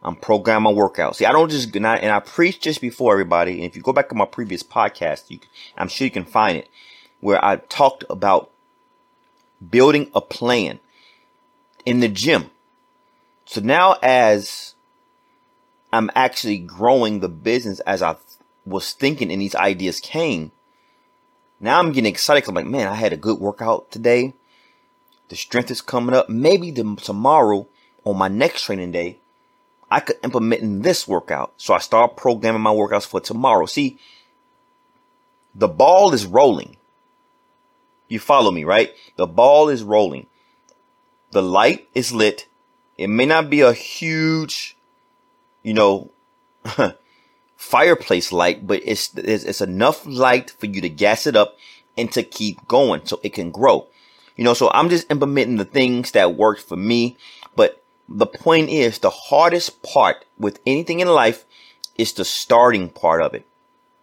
I'm 0.03 0.15
programming 0.15 0.65
my 0.65 0.73
workout. 0.73 1.17
See, 1.17 1.25
I 1.25 1.33
don't 1.33 1.51
just, 1.51 1.75
and 1.75 1.87
I, 1.87 1.97
and 1.97 2.13
I 2.13 2.21
preached 2.21 2.63
just 2.63 2.83
before 2.83 3.13
everybody. 3.13 3.55
And 3.55 3.65
if 3.65 3.75
you 3.75 3.81
go 3.81 3.95
back 3.95 4.11
to 4.11 4.15
my 4.15 4.27
previous 4.27 4.63
podcast, 4.63 5.31
you, 5.31 5.39
I'm 5.79 5.89
sure 5.89 6.05
you 6.05 6.11
can 6.11 6.27
find 6.27 6.59
it 6.59 6.69
where 7.21 7.43
I 7.43 7.57
talked 7.57 8.05
about 8.11 8.51
building 9.71 10.11
a 10.15 10.21
plan 10.21 10.79
in 11.87 12.01
the 12.01 12.09
gym. 12.09 12.51
So 13.47 13.63
now 13.63 13.97
as 14.03 14.75
I'm 15.91 16.11
actually 16.15 16.59
growing 16.59 17.21
the 17.21 17.31
business 17.31 17.81
as 17.81 18.03
I 18.03 18.17
was 18.67 18.93
thinking 18.93 19.31
and 19.31 19.41
these 19.41 19.55
ideas 19.55 20.01
came, 20.01 20.53
now 21.61 21.79
I'm 21.79 21.93
getting 21.93 22.11
excited. 22.11 22.45
i 22.45 22.49
I'm 22.49 22.55
like, 22.55 22.67
man, 22.67 22.89
I 22.89 22.95
had 22.95 23.13
a 23.13 23.17
good 23.17 23.39
workout 23.39 23.91
today. 23.91 24.35
The 25.29 25.37
strength 25.37 25.71
is 25.71 25.81
coming 25.81 26.15
up. 26.15 26.29
Maybe 26.29 26.71
the, 26.71 26.97
tomorrow 26.97 27.69
on 28.05 28.19
my 28.19 28.29
next 28.29 28.63
training 28.63 28.93
day, 28.93 29.19
I 29.91 30.01
could 30.01 30.19
implement 30.23 30.63
in 30.63 30.83
this 30.83 31.07
workout. 31.07 31.55
So 31.57 31.73
I 31.75 31.79
start 31.79 32.17
programming 32.17 32.61
my 32.61 32.73
workouts 32.73 33.07
for 33.07 33.21
tomorrow. 33.21 33.67
See, 33.67 33.99
the 35.55 35.69
ball 35.69 36.13
is 36.13 36.27
rolling. 36.27 36.77
You 38.09 38.19
follow 38.19 38.51
me, 38.51 38.65
right? 38.65 38.93
The 39.17 39.27
ball 39.27 39.69
is 39.69 39.83
rolling. 39.83 40.27
The 41.31 41.43
light 41.43 41.89
is 41.95 42.13
lit. 42.13 42.47
It 42.99 43.09
may 43.09 43.27
not 43.27 43.51
be 43.51 43.61
a 43.61 43.73
huge, 43.73 44.77
you 45.63 45.75
know, 45.75 46.11
fireplace 47.57 48.33
light, 48.33 48.67
but 48.67 48.81
it's, 48.85 49.15
it's, 49.17 49.45
it's 49.45 49.61
enough 49.61 50.07
light 50.07 50.51
for 50.51 50.67
you 50.67 50.81
to 50.81 50.89
gas 50.89 51.27
it 51.27 51.37
up 51.37 51.57
and 51.97 52.13
to 52.13 52.23
keep 52.23 52.67
going 52.69 53.05
so 53.05 53.21
it 53.23 53.33
can 53.33 53.51
grow. 53.51 53.89
You 54.37 54.45
know, 54.45 54.55
so 54.55 54.71
I'm 54.73 54.91
just 54.91 55.11
implementing 55.11 55.57
the 55.57 55.65
things 55.65 56.13
that 56.13 56.37
worked 56.37 56.63
for 56.63 56.77
me. 56.77 57.17
But 57.55 57.83
the 58.09 58.27
point 58.27 58.69
is 58.69 58.99
the 58.99 59.11
hardest 59.11 59.83
part 59.83 60.25
with 60.39 60.61
anything 60.67 61.01
in 61.01 61.09
life 61.09 61.45
is 61.97 62.13
the 62.13 62.25
starting 62.25 62.91
part 62.91 63.23
of 63.23 63.35
it. 63.35 63.47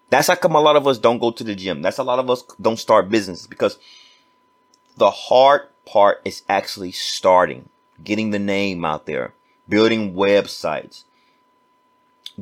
That's 0.09 0.27
how 0.27 0.35
come 0.35 0.55
a 0.55 0.61
lot 0.61 0.75
of 0.75 0.87
us 0.87 0.97
don't 0.97 1.19
go 1.19 1.31
to 1.31 1.43
the 1.43 1.55
gym. 1.55 1.81
That's 1.81 1.97
a 1.99 2.03
lot 2.03 2.19
of 2.19 2.29
us 2.29 2.43
don't 2.61 2.77
start 2.77 3.09
businesses 3.09 3.47
because 3.47 3.77
the 4.97 5.09
hard 5.09 5.61
part 5.85 6.21
is 6.25 6.43
actually 6.49 6.91
starting, 6.91 7.69
getting 8.03 8.31
the 8.31 8.39
name 8.39 8.85
out 8.85 9.05
there, 9.05 9.33
building 9.67 10.13
websites, 10.13 11.03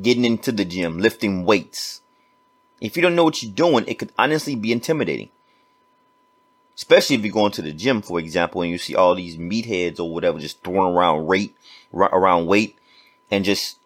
getting 0.00 0.24
into 0.24 0.52
the 0.52 0.64
gym, 0.64 0.98
lifting 0.98 1.44
weights. 1.44 2.00
If 2.80 2.96
you 2.96 3.02
don't 3.02 3.14
know 3.14 3.24
what 3.24 3.42
you're 3.42 3.52
doing, 3.52 3.84
it 3.86 3.98
could 3.98 4.12
honestly 4.18 4.56
be 4.56 4.72
intimidating. 4.72 5.30
Especially 6.74 7.16
if 7.16 7.24
you're 7.24 7.32
going 7.32 7.52
to 7.52 7.62
the 7.62 7.72
gym, 7.72 8.02
for 8.02 8.18
example, 8.18 8.62
and 8.62 8.70
you 8.70 8.78
see 8.78 8.94
all 8.94 9.14
these 9.14 9.36
meatheads 9.36 10.00
or 10.00 10.12
whatever 10.12 10.38
just 10.38 10.64
throwing 10.64 10.94
around 10.94 11.26
weight, 11.26 11.54
around 11.92 12.46
weight, 12.46 12.76
and 13.30 13.44
just, 13.44 13.78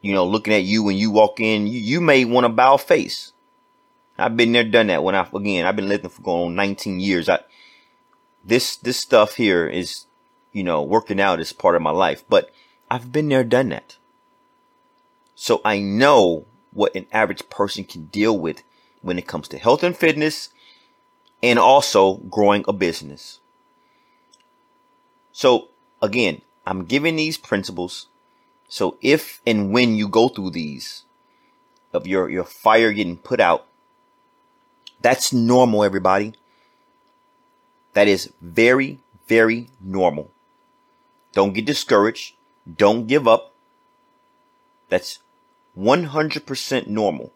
you 0.00 0.12
know, 0.12 0.26
looking 0.26 0.54
at 0.54 0.62
you 0.62 0.82
when 0.82 0.96
you 0.96 1.10
walk 1.10 1.38
in, 1.38 1.66
you, 1.66 1.78
you 1.78 2.00
may 2.00 2.24
want 2.24 2.44
to 2.44 2.48
bow 2.48 2.76
face. 2.76 3.32
I've 4.18 4.36
been 4.36 4.52
there, 4.52 4.64
done 4.64 4.88
that. 4.88 5.04
When 5.04 5.14
I 5.14 5.26
again, 5.34 5.64
I've 5.64 5.76
been 5.76 5.88
lifting 5.88 6.10
for 6.10 6.22
going 6.22 6.48
on 6.48 6.54
19 6.54 7.00
years. 7.00 7.28
I 7.28 7.40
this 8.44 8.76
this 8.76 8.98
stuff 8.98 9.34
here 9.34 9.66
is, 9.66 10.06
you 10.52 10.62
know, 10.62 10.82
working 10.82 11.20
out 11.20 11.40
is 11.40 11.52
part 11.52 11.76
of 11.76 11.82
my 11.82 11.90
life, 11.90 12.24
but 12.28 12.50
I've 12.90 13.12
been 13.12 13.28
there, 13.28 13.44
done 13.44 13.70
that. 13.70 13.96
So 15.42 15.62
I 15.64 15.78
know 15.78 16.44
what 16.70 16.94
an 16.94 17.06
average 17.12 17.48
person 17.48 17.84
can 17.84 18.04
deal 18.08 18.38
with 18.38 18.62
when 19.00 19.18
it 19.18 19.26
comes 19.26 19.48
to 19.48 19.58
health 19.58 19.82
and 19.82 19.96
fitness 19.96 20.50
and 21.42 21.58
also 21.58 22.16
growing 22.28 22.62
a 22.68 22.74
business. 22.74 23.40
So 25.32 25.68
again, 26.02 26.42
I'm 26.66 26.84
giving 26.84 27.16
these 27.16 27.38
principles. 27.38 28.08
So 28.68 28.98
if 29.00 29.40
and 29.46 29.72
when 29.72 29.94
you 29.94 30.08
go 30.08 30.28
through 30.28 30.50
these 30.50 31.04
of 31.94 32.06
your, 32.06 32.28
your 32.28 32.44
fire 32.44 32.92
getting 32.92 33.16
put 33.16 33.40
out, 33.40 33.66
that's 35.00 35.32
normal, 35.32 35.84
everybody. 35.84 36.34
That 37.94 38.08
is 38.08 38.30
very, 38.42 38.98
very 39.26 39.70
normal. 39.80 40.30
Don't 41.32 41.54
get 41.54 41.64
discouraged. 41.64 42.34
Don't 42.76 43.06
give 43.06 43.26
up. 43.26 43.54
That's 44.90 45.20
100% 45.78 46.86
normal. 46.86 47.32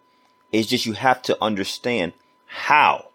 It's 0.53 0.69
just 0.69 0.87
you 0.87 0.93
have 0.93 1.23
to 1.23 1.43
understand 1.43 2.13
how 2.47 3.09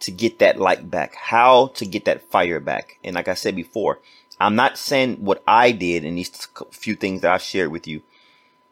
to 0.00 0.10
get 0.10 0.38
that 0.38 0.58
light 0.58 0.90
back, 0.90 1.14
how 1.14 1.68
to 1.68 1.86
get 1.86 2.04
that 2.04 2.22
fire 2.30 2.60
back. 2.60 2.98
And 3.02 3.14
like 3.14 3.28
I 3.28 3.34
said 3.34 3.56
before, 3.56 4.00
I'm 4.38 4.54
not 4.54 4.78
saying 4.78 5.24
what 5.24 5.42
I 5.46 5.72
did 5.72 6.04
in 6.04 6.16
these 6.16 6.48
few 6.70 6.94
things 6.94 7.22
that 7.22 7.32
I 7.32 7.38
shared 7.38 7.70
with 7.70 7.86
you 7.86 8.02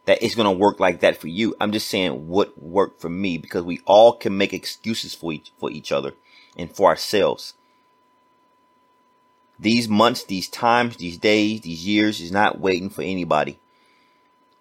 that 0.05 0.23
it's 0.23 0.35
going 0.35 0.53
to 0.53 0.59
work 0.59 0.81
like 0.81 1.01
that 1.01 1.17
for 1.17 1.29
you. 1.29 1.55
I'm 1.61 1.73
just 1.73 1.89
saying 1.89 2.29
what 2.29 2.61
worked 2.63 3.01
for 3.01 3.09
me 3.09 3.39
because 3.39 3.63
we 3.63 3.81
all 3.87 4.13
can 4.13 4.37
make 4.37 4.53
excuses 4.53 5.15
for 5.15 5.33
each, 5.33 5.53
for 5.59 5.71
each 5.71 5.93
other 5.93 6.13
and 6.57 6.71
for 6.71 6.89
ourselves. 6.89 7.55
These 9.59 9.89
months, 9.89 10.25
these 10.25 10.49
times, 10.49 10.97
these 10.97 11.17
days, 11.17 11.63
these 11.63 11.87
years 11.87 12.21
is 12.21 12.33
not 12.33 12.61
waiting 12.61 12.91
for 12.91 13.03
anybody. 13.03 13.59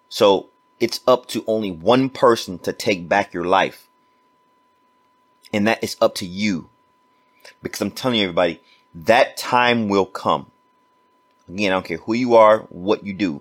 So 0.08 0.50
it's 0.84 1.00
up 1.06 1.24
to 1.24 1.42
only 1.46 1.70
one 1.70 2.10
person 2.10 2.58
to 2.58 2.70
take 2.70 3.08
back 3.08 3.32
your 3.32 3.46
life. 3.46 3.88
And 5.50 5.66
that 5.66 5.82
is 5.82 5.96
up 5.98 6.14
to 6.16 6.26
you. 6.26 6.68
Because 7.62 7.80
I'm 7.80 7.90
telling 7.90 8.18
you 8.18 8.24
everybody, 8.24 8.60
that 8.94 9.38
time 9.38 9.88
will 9.88 10.04
come. 10.04 10.50
Again, 11.48 11.72
I 11.72 11.76
don't 11.76 11.86
care 11.86 11.96
who 11.96 12.12
you 12.12 12.34
are, 12.34 12.58
what 12.68 13.02
you 13.02 13.14
do. 13.14 13.40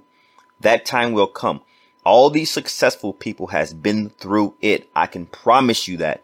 That 0.62 0.85
time 0.85 1.12
will 1.12 1.27
come. 1.27 1.59
All 2.05 2.29
these 2.29 2.50
successful 2.50 3.12
people 3.12 3.47
has 3.47 3.73
been 3.73 4.12
through 4.12 4.55
it. 4.62 4.89
I 4.95 5.05
can 5.07 5.25
promise 5.25 5.85
you 5.85 5.97
that. 5.97 6.23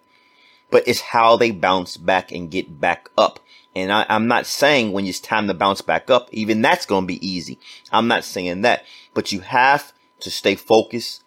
But 0.71 0.87
it's 0.87 1.01
how 1.01 1.35
they 1.35 1.51
bounce 1.51 1.97
back 1.97 2.31
and 2.31 2.49
get 2.49 2.79
back 2.79 3.09
up. 3.17 3.41
And 3.75 3.91
I, 3.91 4.05
am 4.07 4.27
not 4.27 4.45
saying 4.45 4.93
when 4.93 5.05
it's 5.05 5.19
time 5.19 5.47
to 5.47 5.53
bounce 5.53 5.81
back 5.81 6.09
up, 6.09 6.29
even 6.31 6.61
that's 6.61 6.85
going 6.85 7.03
to 7.03 7.07
be 7.07 7.27
easy. 7.27 7.59
I'm 7.91 8.07
not 8.07 8.23
saying 8.23 8.61
that, 8.61 8.85
but 9.13 9.33
you 9.33 9.41
have 9.41 9.91
to 10.21 10.31
stay 10.31 10.55
focused 10.55 11.23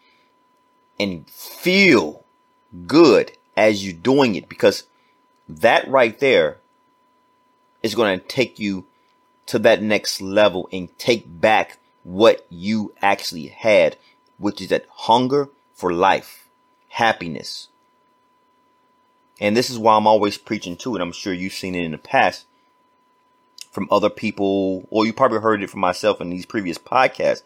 and 0.99 1.29
feel 1.29 2.25
good 2.87 3.33
as 3.57 3.85
you're 3.85 3.93
doing 3.93 4.35
it 4.35 4.49
because 4.49 4.85
that 5.49 5.89
right 5.89 6.19
there 6.21 6.59
is 7.83 7.95
going 7.95 8.19
to 8.19 8.27
take 8.27 8.59
you 8.59 8.87
to 9.47 9.59
that 9.59 9.83
next 9.83 10.21
level 10.21 10.69
and 10.73 10.97
take 10.99 11.25
back 11.41 11.79
what 12.05 12.47
you 12.49 12.95
actually 13.03 13.49
had, 13.49 13.97
which 14.39 14.61
is 14.61 14.69
that 14.69 14.87
hunger 14.91 15.49
for 15.75 15.93
life, 15.93 16.49
happiness, 16.89 17.69
and 19.43 19.57
this 19.57 19.71
is 19.71 19.79
why 19.79 19.97
I'm 19.97 20.07
always 20.07 20.39
preaching 20.39 20.77
to 20.79 20.95
it. 20.95 21.03
I'm 21.03 21.11
sure 21.11 21.33
you've 21.33 21.53
seen 21.53 21.75
it 21.75 21.85
in 21.85 21.91
the 21.91 21.99
past 21.99 22.47
from 23.73 23.89
other 23.91 24.09
people, 24.09 24.87
or 24.89 25.05
you 25.05 25.13
probably 25.13 25.41
heard 25.41 25.65
it 25.65 25.71
from 25.71 25.81
myself 25.81 26.21
in 26.21 26.31
these 26.31 26.47
previous 26.47 26.79
podcasts. 26.79 27.43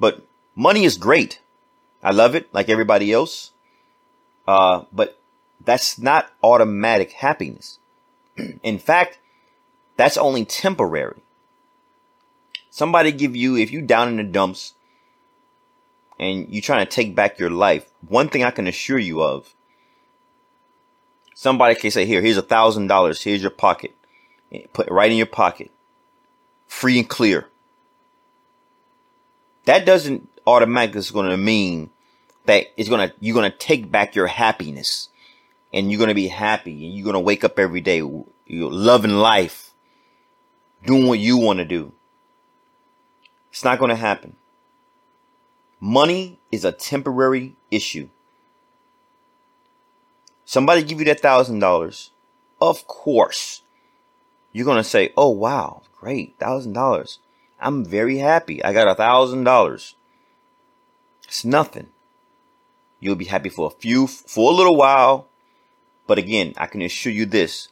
But 0.00 0.26
money 0.54 0.84
is 0.84 0.96
great. 0.96 1.40
I 2.02 2.10
love 2.10 2.34
it 2.34 2.52
like 2.52 2.68
everybody 2.68 3.12
else. 3.12 3.52
Uh, 4.46 4.84
but 4.92 5.20
that's 5.64 5.98
not 5.98 6.30
automatic 6.42 7.12
happiness. 7.12 7.78
in 8.62 8.78
fact, 8.78 9.18
that's 9.96 10.16
only 10.16 10.44
temporary. 10.44 11.20
Somebody 12.70 13.12
give 13.12 13.36
you, 13.36 13.56
if 13.56 13.70
you 13.70 13.82
down 13.82 14.08
in 14.08 14.16
the 14.16 14.24
dumps 14.24 14.74
and 16.18 16.48
you're 16.48 16.62
trying 16.62 16.84
to 16.84 16.90
take 16.90 17.14
back 17.14 17.38
your 17.38 17.50
life, 17.50 17.86
one 18.06 18.28
thing 18.28 18.42
I 18.42 18.50
can 18.50 18.66
assure 18.66 18.98
you 18.98 19.22
of 19.22 19.54
Somebody 21.42 21.74
can 21.74 21.90
say, 21.90 22.06
here, 22.06 22.22
here's 22.22 22.36
a 22.36 22.42
thousand 22.42 22.86
dollars. 22.86 23.20
Here's 23.20 23.42
your 23.42 23.50
pocket. 23.50 23.96
Put 24.72 24.86
it 24.86 24.92
right 24.92 25.10
in 25.10 25.16
your 25.16 25.26
pocket. 25.26 25.72
Free 26.68 27.00
and 27.00 27.08
clear. 27.08 27.48
That 29.64 29.84
doesn't 29.84 30.28
automatically 30.46 31.00
is 31.00 31.10
going 31.10 31.30
to 31.30 31.36
mean 31.36 31.90
that 32.46 32.66
it's 32.76 32.88
going 32.88 33.08
to, 33.08 33.14
you're 33.20 33.34
going 33.34 33.50
to 33.50 33.56
take 33.58 33.90
back 33.90 34.14
your 34.14 34.28
happiness. 34.28 35.08
and 35.72 35.90
you're 35.90 35.98
going 35.98 36.08
to 36.08 36.14
be 36.14 36.28
happy 36.28 36.86
and 36.86 36.94
you're 36.94 37.04
going 37.04 37.14
to 37.14 37.20
wake 37.20 37.44
up 37.44 37.58
every 37.58 37.80
day 37.80 37.98
you're 37.98 38.72
loving 38.72 39.12
life, 39.12 39.72
doing 40.84 41.06
what 41.06 41.18
you 41.18 41.36
want 41.38 41.58
to 41.58 41.64
do. 41.64 41.92
It's 43.50 43.64
not 43.64 43.78
going 43.78 43.90
to 43.90 43.96
happen. 43.96 44.36
Money 45.80 46.40
is 46.50 46.64
a 46.64 46.72
temporary 46.72 47.56
issue. 47.70 48.08
Somebody 50.44 50.82
give 50.82 50.98
you 51.00 51.06
that 51.06 51.20
thousand 51.20 51.60
dollars. 51.60 52.10
Of 52.60 52.86
course, 52.86 53.62
you're 54.52 54.64
going 54.66 54.78
to 54.82 54.84
say, 54.84 55.12
Oh, 55.16 55.30
wow, 55.30 55.82
great, 56.00 56.38
thousand 56.38 56.74
dollars. 56.74 57.18
I'm 57.60 57.84
very 57.84 58.18
happy. 58.18 58.62
I 58.64 58.72
got 58.72 58.88
a 58.88 58.94
thousand 58.94 59.44
dollars. 59.44 59.94
It's 61.24 61.44
nothing. 61.44 61.88
You'll 63.00 63.16
be 63.16 63.24
happy 63.24 63.48
for 63.48 63.66
a 63.66 63.80
few, 63.80 64.06
for 64.06 64.52
a 64.52 64.54
little 64.54 64.76
while. 64.76 65.28
But 66.06 66.18
again, 66.18 66.54
I 66.56 66.66
can 66.66 66.82
assure 66.82 67.12
you 67.12 67.26
this. 67.26 67.68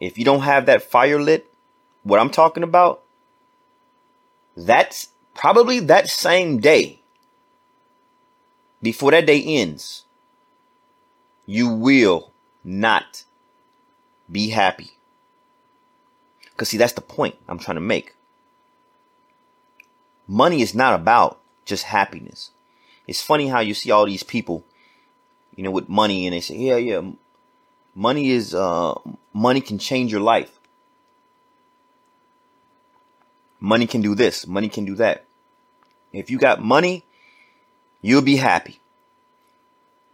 If 0.00 0.16
you 0.18 0.24
don't 0.24 0.42
have 0.42 0.66
that 0.66 0.82
fire 0.82 1.20
lit, 1.20 1.52
what 2.02 2.20
I'm 2.20 2.30
talking 2.30 2.62
about, 2.62 3.02
that's 4.56 5.08
probably 5.34 5.80
that 5.80 6.08
same 6.08 6.58
day, 6.58 7.02
before 8.80 9.10
that 9.10 9.26
day 9.26 9.42
ends, 9.42 10.04
you 11.46 11.68
will 11.68 12.32
not 12.62 13.24
be 14.30 14.50
happy. 14.50 14.92
Because, 16.50 16.68
see, 16.68 16.76
that's 16.76 16.92
the 16.92 17.00
point 17.00 17.36
I'm 17.48 17.58
trying 17.58 17.76
to 17.76 17.80
make. 17.80 18.14
Money 20.26 20.60
is 20.60 20.74
not 20.74 20.94
about 20.94 21.40
just 21.68 21.84
happiness. 21.84 22.50
It's 23.06 23.22
funny 23.22 23.48
how 23.48 23.60
you 23.60 23.74
see 23.74 23.90
all 23.90 24.06
these 24.06 24.22
people, 24.22 24.64
you 25.54 25.62
know, 25.62 25.70
with 25.70 25.88
money 25.88 26.26
and 26.26 26.34
they 26.34 26.40
say, 26.40 26.56
yeah, 26.56 26.76
yeah, 26.76 27.10
money 27.94 28.30
is, 28.30 28.54
uh, 28.54 28.94
money 29.32 29.60
can 29.60 29.78
change 29.78 30.10
your 30.12 30.20
life. 30.20 30.58
Money 33.60 33.86
can 33.86 34.00
do 34.00 34.14
this. 34.14 34.46
Money 34.46 34.68
can 34.68 34.84
do 34.84 34.94
that. 34.96 35.24
If 36.12 36.30
you 36.30 36.38
got 36.38 36.62
money, 36.62 37.04
you'll 38.00 38.22
be 38.22 38.36
happy. 38.36 38.80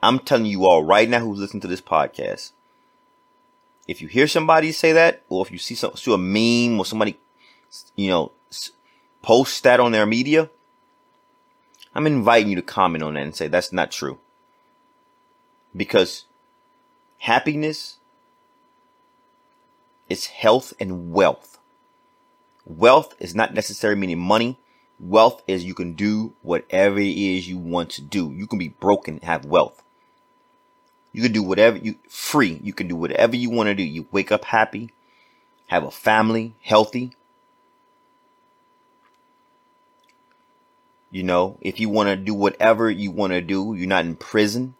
I'm 0.02 0.18
telling 0.18 0.46
you 0.46 0.66
all 0.66 0.82
right 0.82 1.08
now 1.08 1.20
who's 1.20 1.38
listening 1.38 1.62
to 1.62 1.68
this 1.68 1.80
podcast. 1.80 2.52
If 3.86 4.00
you 4.00 4.08
hear 4.08 4.26
somebody 4.26 4.72
say 4.72 4.92
that, 4.92 5.22
or 5.28 5.44
if 5.44 5.52
you 5.52 5.58
see 5.58 5.74
some, 5.74 5.96
see 5.96 6.12
a 6.12 6.18
meme 6.18 6.78
or 6.78 6.86
somebody, 6.86 7.18
you 7.96 8.08
know, 8.08 8.32
post 9.22 9.62
that 9.64 9.80
on 9.80 9.92
their 9.92 10.06
media, 10.06 10.48
I'm 11.94 12.06
inviting 12.06 12.50
you 12.50 12.56
to 12.56 12.62
comment 12.62 13.04
on 13.04 13.14
that 13.14 13.22
and 13.22 13.34
say 13.34 13.48
that's 13.48 13.72
not 13.72 13.92
true. 13.92 14.18
Because 15.76 16.24
happiness 17.18 17.98
is 20.08 20.26
health 20.26 20.72
and 20.80 21.12
wealth. 21.12 21.58
Wealth 22.66 23.14
is 23.18 23.34
not 23.34 23.54
necessarily 23.54 24.00
meaning 24.00 24.18
money. 24.18 24.58
Wealth 24.98 25.42
is 25.46 25.64
you 25.64 25.74
can 25.74 25.94
do 25.94 26.34
whatever 26.42 26.98
it 26.98 27.16
is 27.16 27.48
you 27.48 27.58
want 27.58 27.90
to 27.90 28.02
do. 28.02 28.32
You 28.32 28.46
can 28.46 28.58
be 28.58 28.68
broken 28.68 29.14
and 29.14 29.24
have 29.24 29.44
wealth. 29.44 29.82
You 31.12 31.22
can 31.22 31.32
do 31.32 31.42
whatever 31.42 31.76
you 31.76 31.96
free. 32.08 32.60
You 32.62 32.72
can 32.72 32.88
do 32.88 32.96
whatever 32.96 33.36
you 33.36 33.50
want 33.50 33.68
to 33.68 33.74
do. 33.74 33.82
You 33.82 34.06
wake 34.10 34.32
up 34.32 34.46
happy, 34.46 34.90
have 35.68 35.84
a 35.84 35.90
family, 35.90 36.54
healthy. 36.60 37.12
You 41.14 41.22
know, 41.22 41.58
if 41.60 41.78
you 41.78 41.88
want 41.88 42.08
to 42.08 42.16
do 42.16 42.34
whatever 42.34 42.90
you 42.90 43.12
want 43.12 43.34
to 43.34 43.40
do, 43.40 43.72
you're 43.74 43.86
not 43.86 44.04
in 44.04 44.16
prison. 44.16 44.74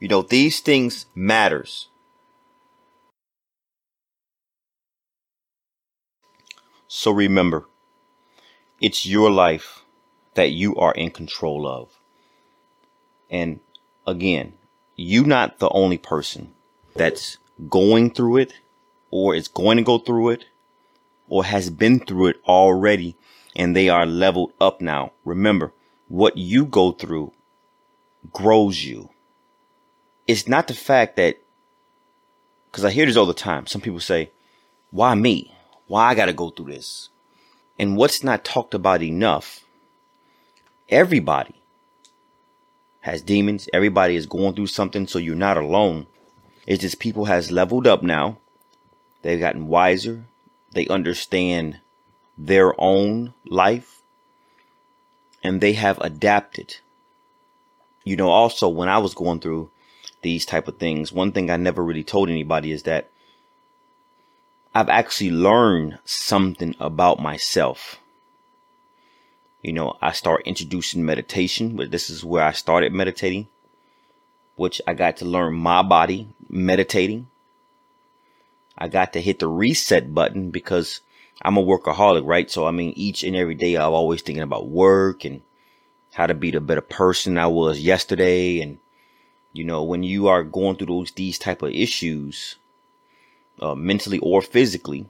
You 0.00 0.08
know, 0.08 0.22
these 0.22 0.58
things 0.58 1.06
matters. 1.14 1.86
So 6.88 7.12
remember, 7.12 7.68
it's 8.80 9.06
your 9.06 9.30
life 9.30 9.84
that 10.34 10.50
you 10.50 10.74
are 10.74 10.94
in 10.94 11.12
control 11.12 11.68
of. 11.68 11.90
And 13.30 13.60
again, 14.04 14.54
you're 14.96 15.24
not 15.24 15.60
the 15.60 15.68
only 15.68 15.98
person 15.98 16.54
that's 16.96 17.38
going 17.68 18.10
through 18.10 18.38
it 18.38 18.54
or 19.12 19.36
is 19.36 19.46
going 19.46 19.76
to 19.76 19.84
go 19.84 19.98
through 19.98 20.30
it 20.30 20.46
or 21.28 21.44
has 21.44 21.70
been 21.70 22.00
through 22.00 22.26
it 22.26 22.36
already 22.48 23.16
and 23.56 23.74
they 23.74 23.88
are 23.88 24.06
leveled 24.06 24.52
up 24.60 24.80
now. 24.80 25.12
Remember, 25.24 25.72
what 26.08 26.36
you 26.36 26.64
go 26.64 26.92
through 26.92 27.32
grows 28.32 28.84
you. 28.84 29.10
It's 30.26 30.48
not 30.48 30.68
the 30.68 30.74
fact 30.74 31.16
that, 31.16 31.38
because 32.70 32.84
I 32.84 32.90
hear 32.90 33.06
this 33.06 33.16
all 33.16 33.26
the 33.26 33.34
time. 33.34 33.66
Some 33.66 33.80
people 33.80 34.00
say, 34.00 34.30
why 34.90 35.14
me? 35.14 35.52
why 35.92 36.06
I 36.08 36.14
got 36.14 36.24
to 36.24 36.32
go 36.32 36.48
through 36.48 36.72
this. 36.72 37.10
And 37.78 37.98
what's 37.98 38.24
not 38.24 38.46
talked 38.46 38.72
about 38.72 39.02
enough, 39.02 39.60
everybody 40.88 41.60
has 43.00 43.20
demons. 43.20 43.68
Everybody 43.74 44.16
is 44.16 44.24
going 44.24 44.54
through 44.54 44.68
something, 44.68 45.06
so 45.06 45.18
you're 45.18 45.34
not 45.34 45.58
alone. 45.58 46.06
It's 46.66 46.80
just 46.80 46.98
people 46.98 47.26
has 47.26 47.50
leveled 47.52 47.86
up 47.86 48.02
now. 48.02 48.38
They've 49.20 49.38
gotten 49.38 49.66
wiser. 49.66 50.24
They 50.72 50.86
understand 50.88 51.80
their 52.36 52.78
own 52.80 53.34
life 53.44 54.02
and 55.42 55.60
they 55.60 55.72
have 55.74 55.98
adapted. 56.00 56.76
You 58.04 58.16
know, 58.16 58.30
also 58.30 58.68
when 58.68 58.88
I 58.88 58.98
was 58.98 59.14
going 59.14 59.40
through 59.40 59.70
these 60.22 60.46
type 60.46 60.68
of 60.68 60.78
things, 60.78 61.12
one 61.12 61.32
thing 61.32 61.50
I 61.50 61.56
never 61.56 61.84
really 61.84 62.04
told 62.04 62.28
anybody 62.28 62.72
is 62.72 62.84
that 62.84 63.10
I've 64.74 64.88
actually 64.88 65.30
learned 65.30 65.98
something 66.04 66.74
about 66.80 67.20
myself. 67.20 67.98
You 69.60 69.72
know, 69.72 69.96
I 70.00 70.12
start 70.12 70.42
introducing 70.46 71.04
meditation, 71.04 71.76
but 71.76 71.90
this 71.90 72.10
is 72.10 72.24
where 72.24 72.42
I 72.42 72.52
started 72.52 72.92
meditating, 72.92 73.48
which 74.56 74.80
I 74.86 74.94
got 74.94 75.18
to 75.18 75.24
learn 75.24 75.54
my 75.54 75.82
body 75.82 76.34
meditating. 76.48 77.28
I 78.76 78.88
got 78.88 79.12
to 79.12 79.20
hit 79.20 79.38
the 79.38 79.46
reset 79.46 80.14
button 80.14 80.50
because 80.50 81.00
I'm 81.42 81.56
a 81.56 81.62
workaholic, 81.62 82.24
right? 82.24 82.50
So, 82.50 82.66
I 82.66 82.70
mean, 82.70 82.92
each 82.96 83.24
and 83.24 83.36
every 83.36 83.54
day 83.54 83.74
I'm 83.76 83.92
always 83.92 84.22
thinking 84.22 84.42
about 84.42 84.68
work 84.68 85.24
and 85.24 85.42
how 86.12 86.26
to 86.26 86.34
be 86.34 86.50
the 86.50 86.60
better 86.60 86.80
person 86.80 87.36
I 87.36 87.48
was 87.48 87.80
yesterday. 87.80 88.60
And, 88.60 88.78
you 89.52 89.64
know, 89.64 89.82
when 89.82 90.02
you 90.02 90.28
are 90.28 90.44
going 90.44 90.76
through 90.76 90.86
those, 90.86 91.12
these 91.12 91.38
type 91.38 91.62
of 91.62 91.70
issues, 91.70 92.56
uh, 93.60 93.74
mentally 93.74 94.18
or 94.18 94.40
physically, 94.40 95.06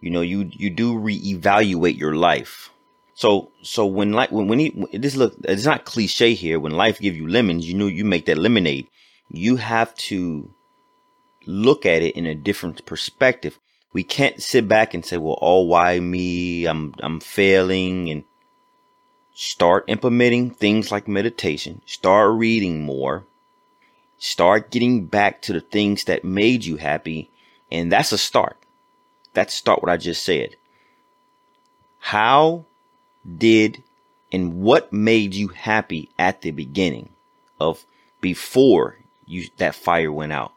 you 0.00 0.10
know, 0.10 0.20
you 0.20 0.48
you 0.52 0.70
do 0.70 0.94
reevaluate 0.94 1.98
your 1.98 2.14
life. 2.14 2.70
So 3.14 3.50
so 3.62 3.84
when 3.84 4.12
like 4.12 4.30
when 4.30 4.46
when, 4.46 4.58
he, 4.60 4.70
this 4.92 5.16
look 5.16 5.34
it's 5.44 5.64
not 5.64 5.84
cliche 5.84 6.34
here. 6.34 6.60
When 6.60 6.72
life 6.72 7.00
give 7.00 7.16
you 7.16 7.26
lemons, 7.26 7.68
you 7.68 7.74
know 7.74 7.86
you 7.86 8.04
make 8.04 8.26
that 8.26 8.38
lemonade. 8.38 8.86
You 9.28 9.56
have 9.56 9.94
to 9.96 10.54
look 11.46 11.84
at 11.84 12.02
it 12.02 12.14
in 12.14 12.26
a 12.26 12.34
different 12.34 12.86
perspective. 12.86 13.58
We 13.92 14.04
can't 14.04 14.42
sit 14.42 14.68
back 14.68 14.94
and 14.94 15.04
say, 15.04 15.16
"Well, 15.16 15.38
oh, 15.40 15.62
why 15.62 15.98
me? 16.00 16.66
I'm 16.66 16.94
I'm 17.00 17.20
failing." 17.20 18.10
And 18.10 18.24
start 19.32 19.84
implementing 19.88 20.50
things 20.50 20.92
like 20.92 21.08
meditation. 21.08 21.80
Start 21.86 22.34
reading 22.34 22.82
more. 22.82 23.24
Start 24.18 24.70
getting 24.70 25.06
back 25.06 25.40
to 25.42 25.52
the 25.52 25.60
things 25.60 26.04
that 26.04 26.24
made 26.24 26.64
you 26.64 26.76
happy. 26.76 27.30
And 27.70 27.92
that's 27.92 28.12
a 28.12 28.18
start. 28.18 28.56
That's 29.32 29.54
start 29.54 29.82
what 29.82 29.92
I 29.92 29.96
just 29.96 30.24
said. 30.24 30.56
How 31.98 32.64
did 33.36 33.82
and 34.32 34.60
what 34.60 34.92
made 34.92 35.34
you 35.34 35.48
happy 35.48 36.10
at 36.18 36.42
the 36.42 36.50
beginning 36.50 37.10
of 37.60 37.84
before 38.20 38.98
you 39.26 39.48
that 39.58 39.74
fire 39.74 40.12
went 40.12 40.32
out? 40.32 40.52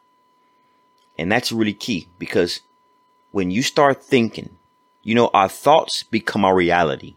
And 1.18 1.30
that's 1.30 1.52
really 1.52 1.74
key 1.74 2.08
because 2.18 2.60
when 3.32 3.50
you 3.50 3.62
start 3.62 4.02
thinking, 4.02 4.56
you 5.02 5.14
know, 5.14 5.30
our 5.34 5.48
thoughts 5.48 6.04
become 6.04 6.44
our 6.44 6.54
reality. 6.54 7.16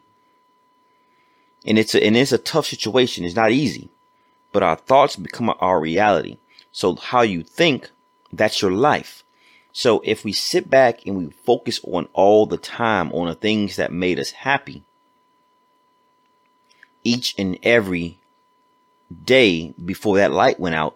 And 1.66 1.78
it's 1.78 1.96
a, 1.96 2.04
and 2.04 2.18
it's 2.18 2.32
a 2.32 2.38
tough 2.38 2.66
situation. 2.66 3.24
It's 3.24 3.36
not 3.36 3.52
easy 3.52 3.92
but 4.56 4.64
our 4.64 4.78
thoughts 4.78 5.18
become 5.18 5.54
our 5.60 5.82
reality. 5.82 6.38
So 6.72 6.96
how 6.96 7.24
you 7.24 7.44
think, 7.44 7.90
that's 8.32 8.62
your 8.62 8.72
life. 8.72 9.26
So 9.74 10.02
if 10.06 10.24
we 10.24 10.32
sit 10.32 10.70
back 10.70 11.06
and 11.06 11.18
we 11.18 11.30
focus 11.46 11.82
on 11.84 12.08
all 12.14 12.46
the 12.46 12.56
time 12.56 13.12
on 13.12 13.28
the 13.28 13.36
things 13.36 13.76
that 13.76 13.92
made 13.92 14.18
us 14.18 14.32
happy, 14.32 14.86
each 17.04 17.36
and 17.38 17.60
every 17.64 18.22
day 19.26 19.74
before 19.84 20.16
that 20.20 20.32
light 20.32 20.58
went 20.58 20.76
out, 20.76 20.96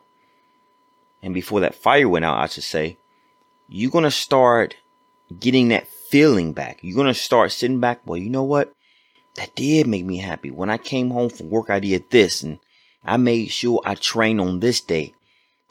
and 1.21 1.33
before 1.33 1.59
that 1.59 1.75
fire 1.75 2.07
went 2.07 2.23
out, 2.23 2.39
I 2.39 2.47
should 2.47 2.63
say, 2.63 2.97
you're 3.67 3.91
going 3.91 4.05
to 4.05 4.09
start 4.09 4.77
getting 5.37 5.69
that 5.69 5.87
feeling 6.09 6.53
back. 6.53 6.79
You're 6.81 6.95
going 6.95 7.07
to 7.07 7.13
start 7.13 7.51
sitting 7.51 7.79
back, 7.79 8.01
well, 8.05 8.17
you 8.17 8.29
know 8.29 8.43
what? 8.43 8.73
That 9.35 9.55
did 9.55 9.87
make 9.87 10.05
me 10.05 10.17
happy. 10.17 10.51
When 10.51 10.69
I 10.69 10.77
came 10.77 11.11
home 11.11 11.29
from 11.29 11.49
work, 11.49 11.69
I 11.69 11.79
did 11.79 12.09
this 12.09 12.43
and 12.43 12.59
I 13.03 13.17
made 13.17 13.51
sure 13.51 13.81
I 13.85 13.95
trained 13.95 14.41
on 14.41 14.59
this 14.59 14.81
day. 14.81 15.13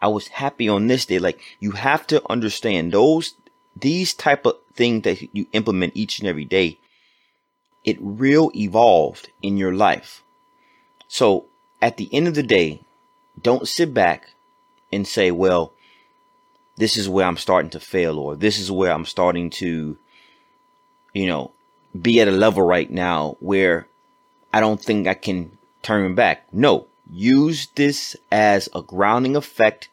I 0.01 0.09
was 0.09 0.29
happy 0.29 0.69
on 0.69 0.87
this 0.87 1.07
day. 1.07 1.19
Like 1.19 1.41
you 1.61 1.73
have 1.73 2.07
to 2.09 2.23
understand 2.31 2.93
those, 2.93 3.35
these 3.77 4.15
type 4.15 4.47
of 4.47 4.57
things 4.75 5.03
that 5.03 5.35
you 5.35 5.47
implement 5.53 5.97
each 5.97 6.21
and 6.21 6.29
every 6.29 6.45
day, 6.45 6.79
it 7.85 7.97
real 8.01 8.51
evolved 8.55 9.29
in 9.43 9.57
your 9.57 9.75
life. 9.75 10.23
So 11.09 11.47
at 11.83 11.97
the 11.97 12.09
end 12.13 12.29
of 12.29 12.35
the 12.35 12.43
day, 12.43 12.81
don't 13.41 13.69
sit 13.69 13.93
back 13.93 14.31
and 14.93 15.07
say, 15.07 15.31
well, 15.31 15.73
this 16.79 16.97
is 16.97 17.09
where 17.09 17.27
I'm 17.27 17.37
starting 17.37 17.71
to 17.73 17.81
fail 17.81 18.19
or 18.19 18.37
this 18.37 18.59
is 18.59 18.71
where 18.71 18.93
I'm 18.93 19.05
starting 19.05 19.51
to, 19.51 19.99
you 21.13 21.27
know, 21.27 21.51
be 22.01 22.21
at 22.21 22.29
a 22.29 22.33
level 22.33 22.63
right 22.63 22.91
now 22.91 23.37
where 23.41 23.89
I 24.53 24.61
don't 24.61 24.81
think 24.81 25.07
I 25.07 25.15
can 25.15 25.59
turn 25.83 26.15
back. 26.15 26.47
No, 26.53 26.87
use 27.11 27.67
this 27.75 28.17
as 28.31 28.69
a 28.75 28.83
grounding 28.83 29.35
effect 29.35 29.89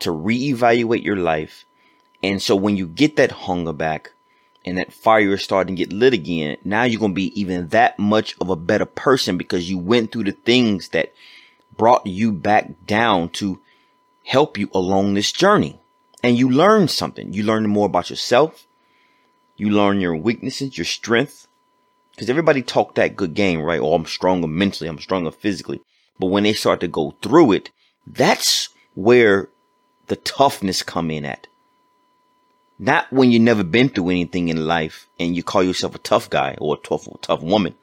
to 0.00 0.10
reevaluate 0.10 1.04
your 1.04 1.16
life. 1.16 1.64
And 2.22 2.42
so 2.42 2.56
when 2.56 2.76
you 2.76 2.86
get 2.86 3.16
that 3.16 3.30
hunger 3.30 3.72
back 3.72 4.12
and 4.64 4.78
that 4.78 4.92
fire 4.92 5.34
is 5.34 5.44
starting 5.44 5.76
to 5.76 5.84
get 5.84 5.92
lit 5.92 6.12
again, 6.12 6.56
now 6.64 6.82
you're 6.82 6.98
going 6.98 7.12
to 7.12 7.16
be 7.16 7.40
even 7.40 7.68
that 7.68 7.98
much 8.00 8.34
of 8.40 8.50
a 8.50 8.56
better 8.56 8.84
person 8.84 9.38
because 9.38 9.70
you 9.70 9.78
went 9.78 10.10
through 10.10 10.24
the 10.24 10.32
things 10.32 10.88
that 10.88 11.12
brought 11.76 12.04
you 12.04 12.32
back 12.32 12.70
down 12.86 13.28
to 13.28 13.60
help 14.28 14.58
you 14.58 14.68
along 14.74 15.14
this 15.14 15.32
journey. 15.32 15.80
And 16.22 16.36
you 16.36 16.50
learn 16.50 16.88
something. 16.88 17.32
You 17.32 17.44
learn 17.44 17.66
more 17.66 17.86
about 17.86 18.10
yourself. 18.10 18.66
You 19.56 19.70
learn 19.70 20.02
your 20.02 20.16
weaknesses, 20.16 20.76
your 20.76 20.84
strength. 20.84 21.48
Because 22.12 22.28
everybody 22.28 22.60
talk 22.60 22.94
that 22.94 23.16
good 23.16 23.32
game, 23.32 23.62
right? 23.62 23.80
Oh, 23.80 23.94
I'm 23.94 24.04
stronger 24.04 24.46
mentally. 24.46 24.90
I'm 24.90 24.98
stronger 24.98 25.30
physically. 25.30 25.80
But 26.18 26.26
when 26.26 26.42
they 26.42 26.52
start 26.52 26.80
to 26.80 26.88
go 26.88 27.16
through 27.22 27.52
it, 27.52 27.70
that's 28.06 28.68
where 28.94 29.48
the 30.08 30.16
toughness 30.16 30.82
come 30.82 31.10
in 31.10 31.24
at. 31.24 31.46
Not 32.78 33.10
when 33.10 33.30
you 33.30 33.38
never 33.38 33.64
been 33.64 33.88
through 33.88 34.10
anything 34.10 34.48
in 34.48 34.66
life 34.66 35.08
and 35.18 35.34
you 35.34 35.42
call 35.42 35.62
yourself 35.62 35.94
a 35.94 35.98
tough 36.00 36.28
guy 36.28 36.54
or 36.60 36.74
a 36.74 36.86
tough, 36.86 37.08
tough 37.22 37.40
woman. 37.40 37.76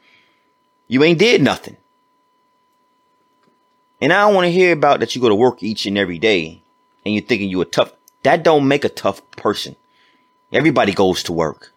You 0.87 1.03
ain't 1.03 1.19
did 1.19 1.41
nothing. 1.41 1.77
And 4.01 4.11
I 4.11 4.21
don't 4.21 4.35
want 4.35 4.45
to 4.45 4.51
hear 4.51 4.73
about 4.73 4.99
that 4.99 5.15
you 5.15 5.21
go 5.21 5.29
to 5.29 5.35
work 5.35 5.63
each 5.63 5.85
and 5.85 5.97
every 5.97 6.19
day 6.19 6.61
and 7.05 7.13
you're 7.13 7.23
thinking 7.23 7.49
you're 7.49 7.63
a 7.63 7.65
tough. 7.65 7.93
That 8.23 8.43
don't 8.43 8.67
make 8.67 8.83
a 8.83 8.89
tough 8.89 9.21
person. 9.31 9.75
Everybody 10.51 10.93
goes 10.93 11.23
to 11.23 11.33
work. 11.33 11.73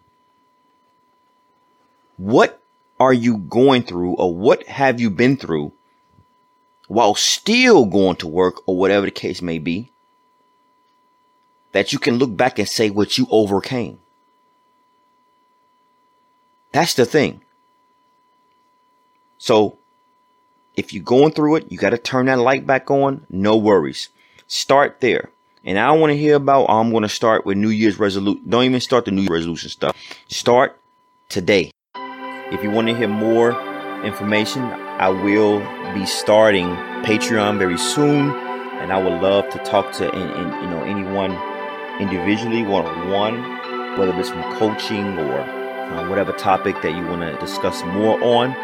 What 2.17 2.61
are 2.99 3.13
you 3.13 3.37
going 3.37 3.83
through 3.83 4.13
or 4.15 4.35
what 4.35 4.63
have 4.67 4.99
you 4.99 5.09
been 5.09 5.37
through 5.37 5.71
while 6.87 7.15
still 7.15 7.85
going 7.85 8.17
to 8.17 8.27
work 8.27 8.67
or 8.67 8.75
whatever 8.75 9.05
the 9.05 9.11
case 9.11 9.41
may 9.41 9.57
be 9.57 9.91
that 11.71 11.93
you 11.93 11.99
can 11.99 12.17
look 12.17 12.35
back 12.35 12.59
and 12.59 12.67
say 12.67 12.89
what 12.89 13.17
you 13.17 13.27
overcame? 13.29 13.99
That's 16.71 16.93
the 16.93 17.05
thing. 17.05 17.41
So 19.37 19.78
if 20.75 20.93
you're 20.93 21.03
going 21.03 21.31
through 21.31 21.57
it, 21.57 21.71
you 21.71 21.77
got 21.77 21.91
to 21.91 21.97
turn 21.97 22.27
that 22.27 22.39
light 22.39 22.65
back 22.65 22.89
on. 22.89 23.25
No 23.29 23.57
worries. 23.57 24.09
Start 24.47 25.01
there. 25.01 25.29
And 25.65 25.77
I 25.77 25.91
want 25.91 26.11
to 26.11 26.17
hear 26.17 26.35
about, 26.35 26.65
I'm 26.69 26.91
going 26.91 27.03
to 27.03 27.09
start 27.09 27.45
with 27.45 27.57
New 27.57 27.69
Year's 27.69 27.99
resolution. 27.99 28.41
Don't 28.49 28.63
even 28.63 28.79
start 28.79 29.05
the 29.05 29.11
New 29.11 29.21
Year's 29.21 29.31
resolution 29.31 29.69
stuff. 29.69 29.95
Start 30.29 30.79
today. 31.27 31.71
If 31.95 32.63
you 32.63 32.71
want 32.71 32.87
to 32.87 32.95
hear 32.95 33.07
more 33.07 33.51
information, 34.03 34.63
I 34.63 35.09
will 35.09 35.59
be 35.93 36.05
starting 36.05 36.67
Patreon 37.03 37.57
very 37.59 37.77
soon. 37.77 38.31
And 38.79 38.93
I 38.93 39.03
would 39.03 39.21
love 39.21 39.49
to 39.49 39.57
talk 39.59 39.91
to 39.95 40.05
you 40.05 40.69
know 40.69 40.83
anyone 40.83 41.37
individually, 41.99 42.63
one 42.63 42.85
on 42.85 43.09
one, 43.09 43.97
whether 43.99 44.17
it's 44.17 44.29
from 44.29 44.43
coaching 44.53 45.19
or 45.19 45.41
uh, 45.41 46.09
whatever 46.09 46.31
topic 46.31 46.81
that 46.81 46.95
you 46.95 47.05
want 47.05 47.21
to 47.21 47.37
discuss 47.39 47.83
more 47.83 48.21
on. 48.23 48.55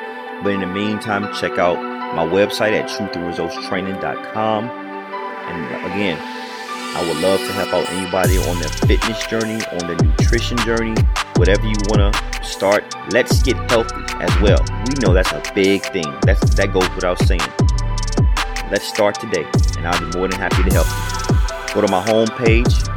But 0.42 0.54
in 0.54 0.62
the 0.62 0.68
meantime, 0.68 1.32
check 1.34 1.58
out 1.58 1.76
my 2.14 2.26
website 2.26 2.74
at 2.74 2.90
truthandresultstraining.com. 2.90 4.70
And 4.70 5.86
again, 5.92 6.18
I 6.96 7.06
would 7.08 7.18
love 7.18 7.40
to 7.40 7.52
help 7.52 7.74
out 7.74 7.90
anybody 7.90 8.38
on 8.38 8.60
their 8.60 8.70
fitness 8.70 9.26
journey, 9.28 9.62
on 9.74 9.88
their 9.88 9.98
nutrition 9.98 10.58
journey, 10.60 10.96
whatever 11.36 11.66
you 11.68 11.76
want 11.90 12.16
to 12.16 12.44
start. 12.44 12.84
Let's 13.12 13.44
get 13.44 13.58
healthy 13.70 14.02
as 14.22 14.42
well. 14.42 14.64
We 14.88 14.94
know 15.02 15.14
that's 15.14 15.32
a 15.34 15.42
big 15.54 15.84
thing. 15.92 16.06
That's 16.22 16.56
that 16.56 16.72
goes 16.72 16.90
without 16.96 17.20
saying. 17.20 17.42
Let's 18.72 18.88
start 18.88 19.20
today, 19.20 19.46
and 19.78 19.86
I'll 19.86 20.00
be 20.00 20.18
more 20.18 20.28
than 20.28 20.40
happy 20.40 20.64
to 20.64 20.74
help 20.74 20.88
you. 20.88 21.74
Go 21.74 21.82
to 21.82 21.92
my 21.92 22.02
homepage. 22.02 22.88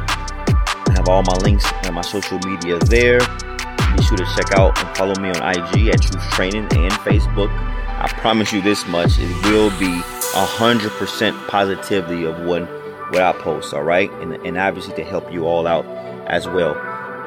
I 0.87 0.93
have 0.95 1.09
all 1.09 1.21
my 1.21 1.35
links 1.43 1.69
and 1.83 1.93
my 1.93 2.01
social 2.01 2.39
media 2.39 2.79
there. 2.85 3.19
Be 3.19 4.03
sure 4.03 4.17
to 4.17 4.25
check 4.35 4.57
out 4.57 4.79
and 4.79 4.97
follow 4.97 5.15
me 5.19 5.29
on 5.29 5.43
IG 5.43 5.89
at 5.89 6.01
Truth 6.01 6.23
Training 6.31 6.67
and 6.71 6.93
Facebook. 7.03 7.51
I 8.01 8.07
promise 8.07 8.53
you 8.53 8.61
this 8.61 8.87
much: 8.87 9.19
it 9.19 9.29
will 9.45 9.69
be 9.79 10.01
hundred 10.33 10.91
percent 10.93 11.35
positivity 11.47 12.23
of 12.23 12.39
what 12.45 12.63
what 13.11 13.21
I 13.21 13.33
post. 13.33 13.73
All 13.73 13.83
right, 13.83 14.11
and 14.21 14.33
and 14.45 14.57
obviously 14.57 14.93
to 14.95 15.03
help 15.03 15.31
you 15.31 15.45
all 15.45 15.67
out 15.67 15.85
as 16.27 16.47
well. 16.47 16.75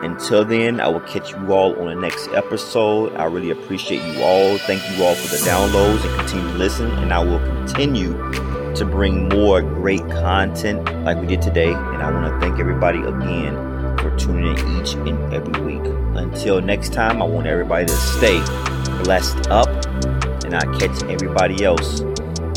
Until 0.02 0.44
then, 0.44 0.80
I 0.80 0.88
will 0.88 1.00
catch 1.00 1.30
you 1.30 1.52
all 1.52 1.78
on 1.78 1.86
the 1.86 1.94
next 1.94 2.28
episode. 2.28 3.14
I 3.14 3.24
really 3.26 3.50
appreciate 3.50 4.02
you 4.02 4.22
all. 4.22 4.58
Thank 4.58 4.82
you 4.90 5.04
all 5.04 5.14
for 5.14 5.28
the 5.28 5.42
downloads 5.42 6.04
and 6.04 6.18
continue 6.18 6.52
to 6.52 6.58
listen. 6.58 6.90
And 6.90 7.12
I 7.12 7.22
will 7.22 7.38
continue 7.38 8.12
to 8.74 8.84
bring 8.84 9.28
more 9.28 9.62
great 9.62 10.00
content 10.10 10.84
like 11.04 11.20
we 11.20 11.26
did 11.28 11.40
today. 11.40 11.72
And 11.72 12.02
I 12.02 12.10
want 12.10 12.32
to 12.32 12.40
thank 12.40 12.58
everybody 12.58 12.98
again 12.98 13.54
for 13.98 14.16
tuning 14.18 14.58
in 14.58 14.80
each 14.80 14.94
and 14.94 15.32
every 15.32 15.62
week. 15.62 15.84
Until 16.16 16.60
next 16.60 16.92
time, 16.92 17.22
I 17.22 17.24
want 17.24 17.46
everybody 17.46 17.86
to 17.86 17.92
stay 17.92 18.40
blessed 19.04 19.50
up. 19.50 19.68
I'll 20.54 20.78
catch 20.78 21.02
everybody 21.04 21.64
else 21.64 22.00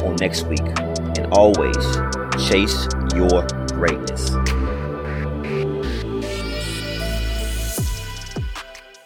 on 0.04 0.16
next 0.18 0.44
week. 0.44 0.62
And 1.18 1.28
always 1.32 1.76
chase 2.48 2.88
your 3.16 3.46
greatness. 3.68 4.32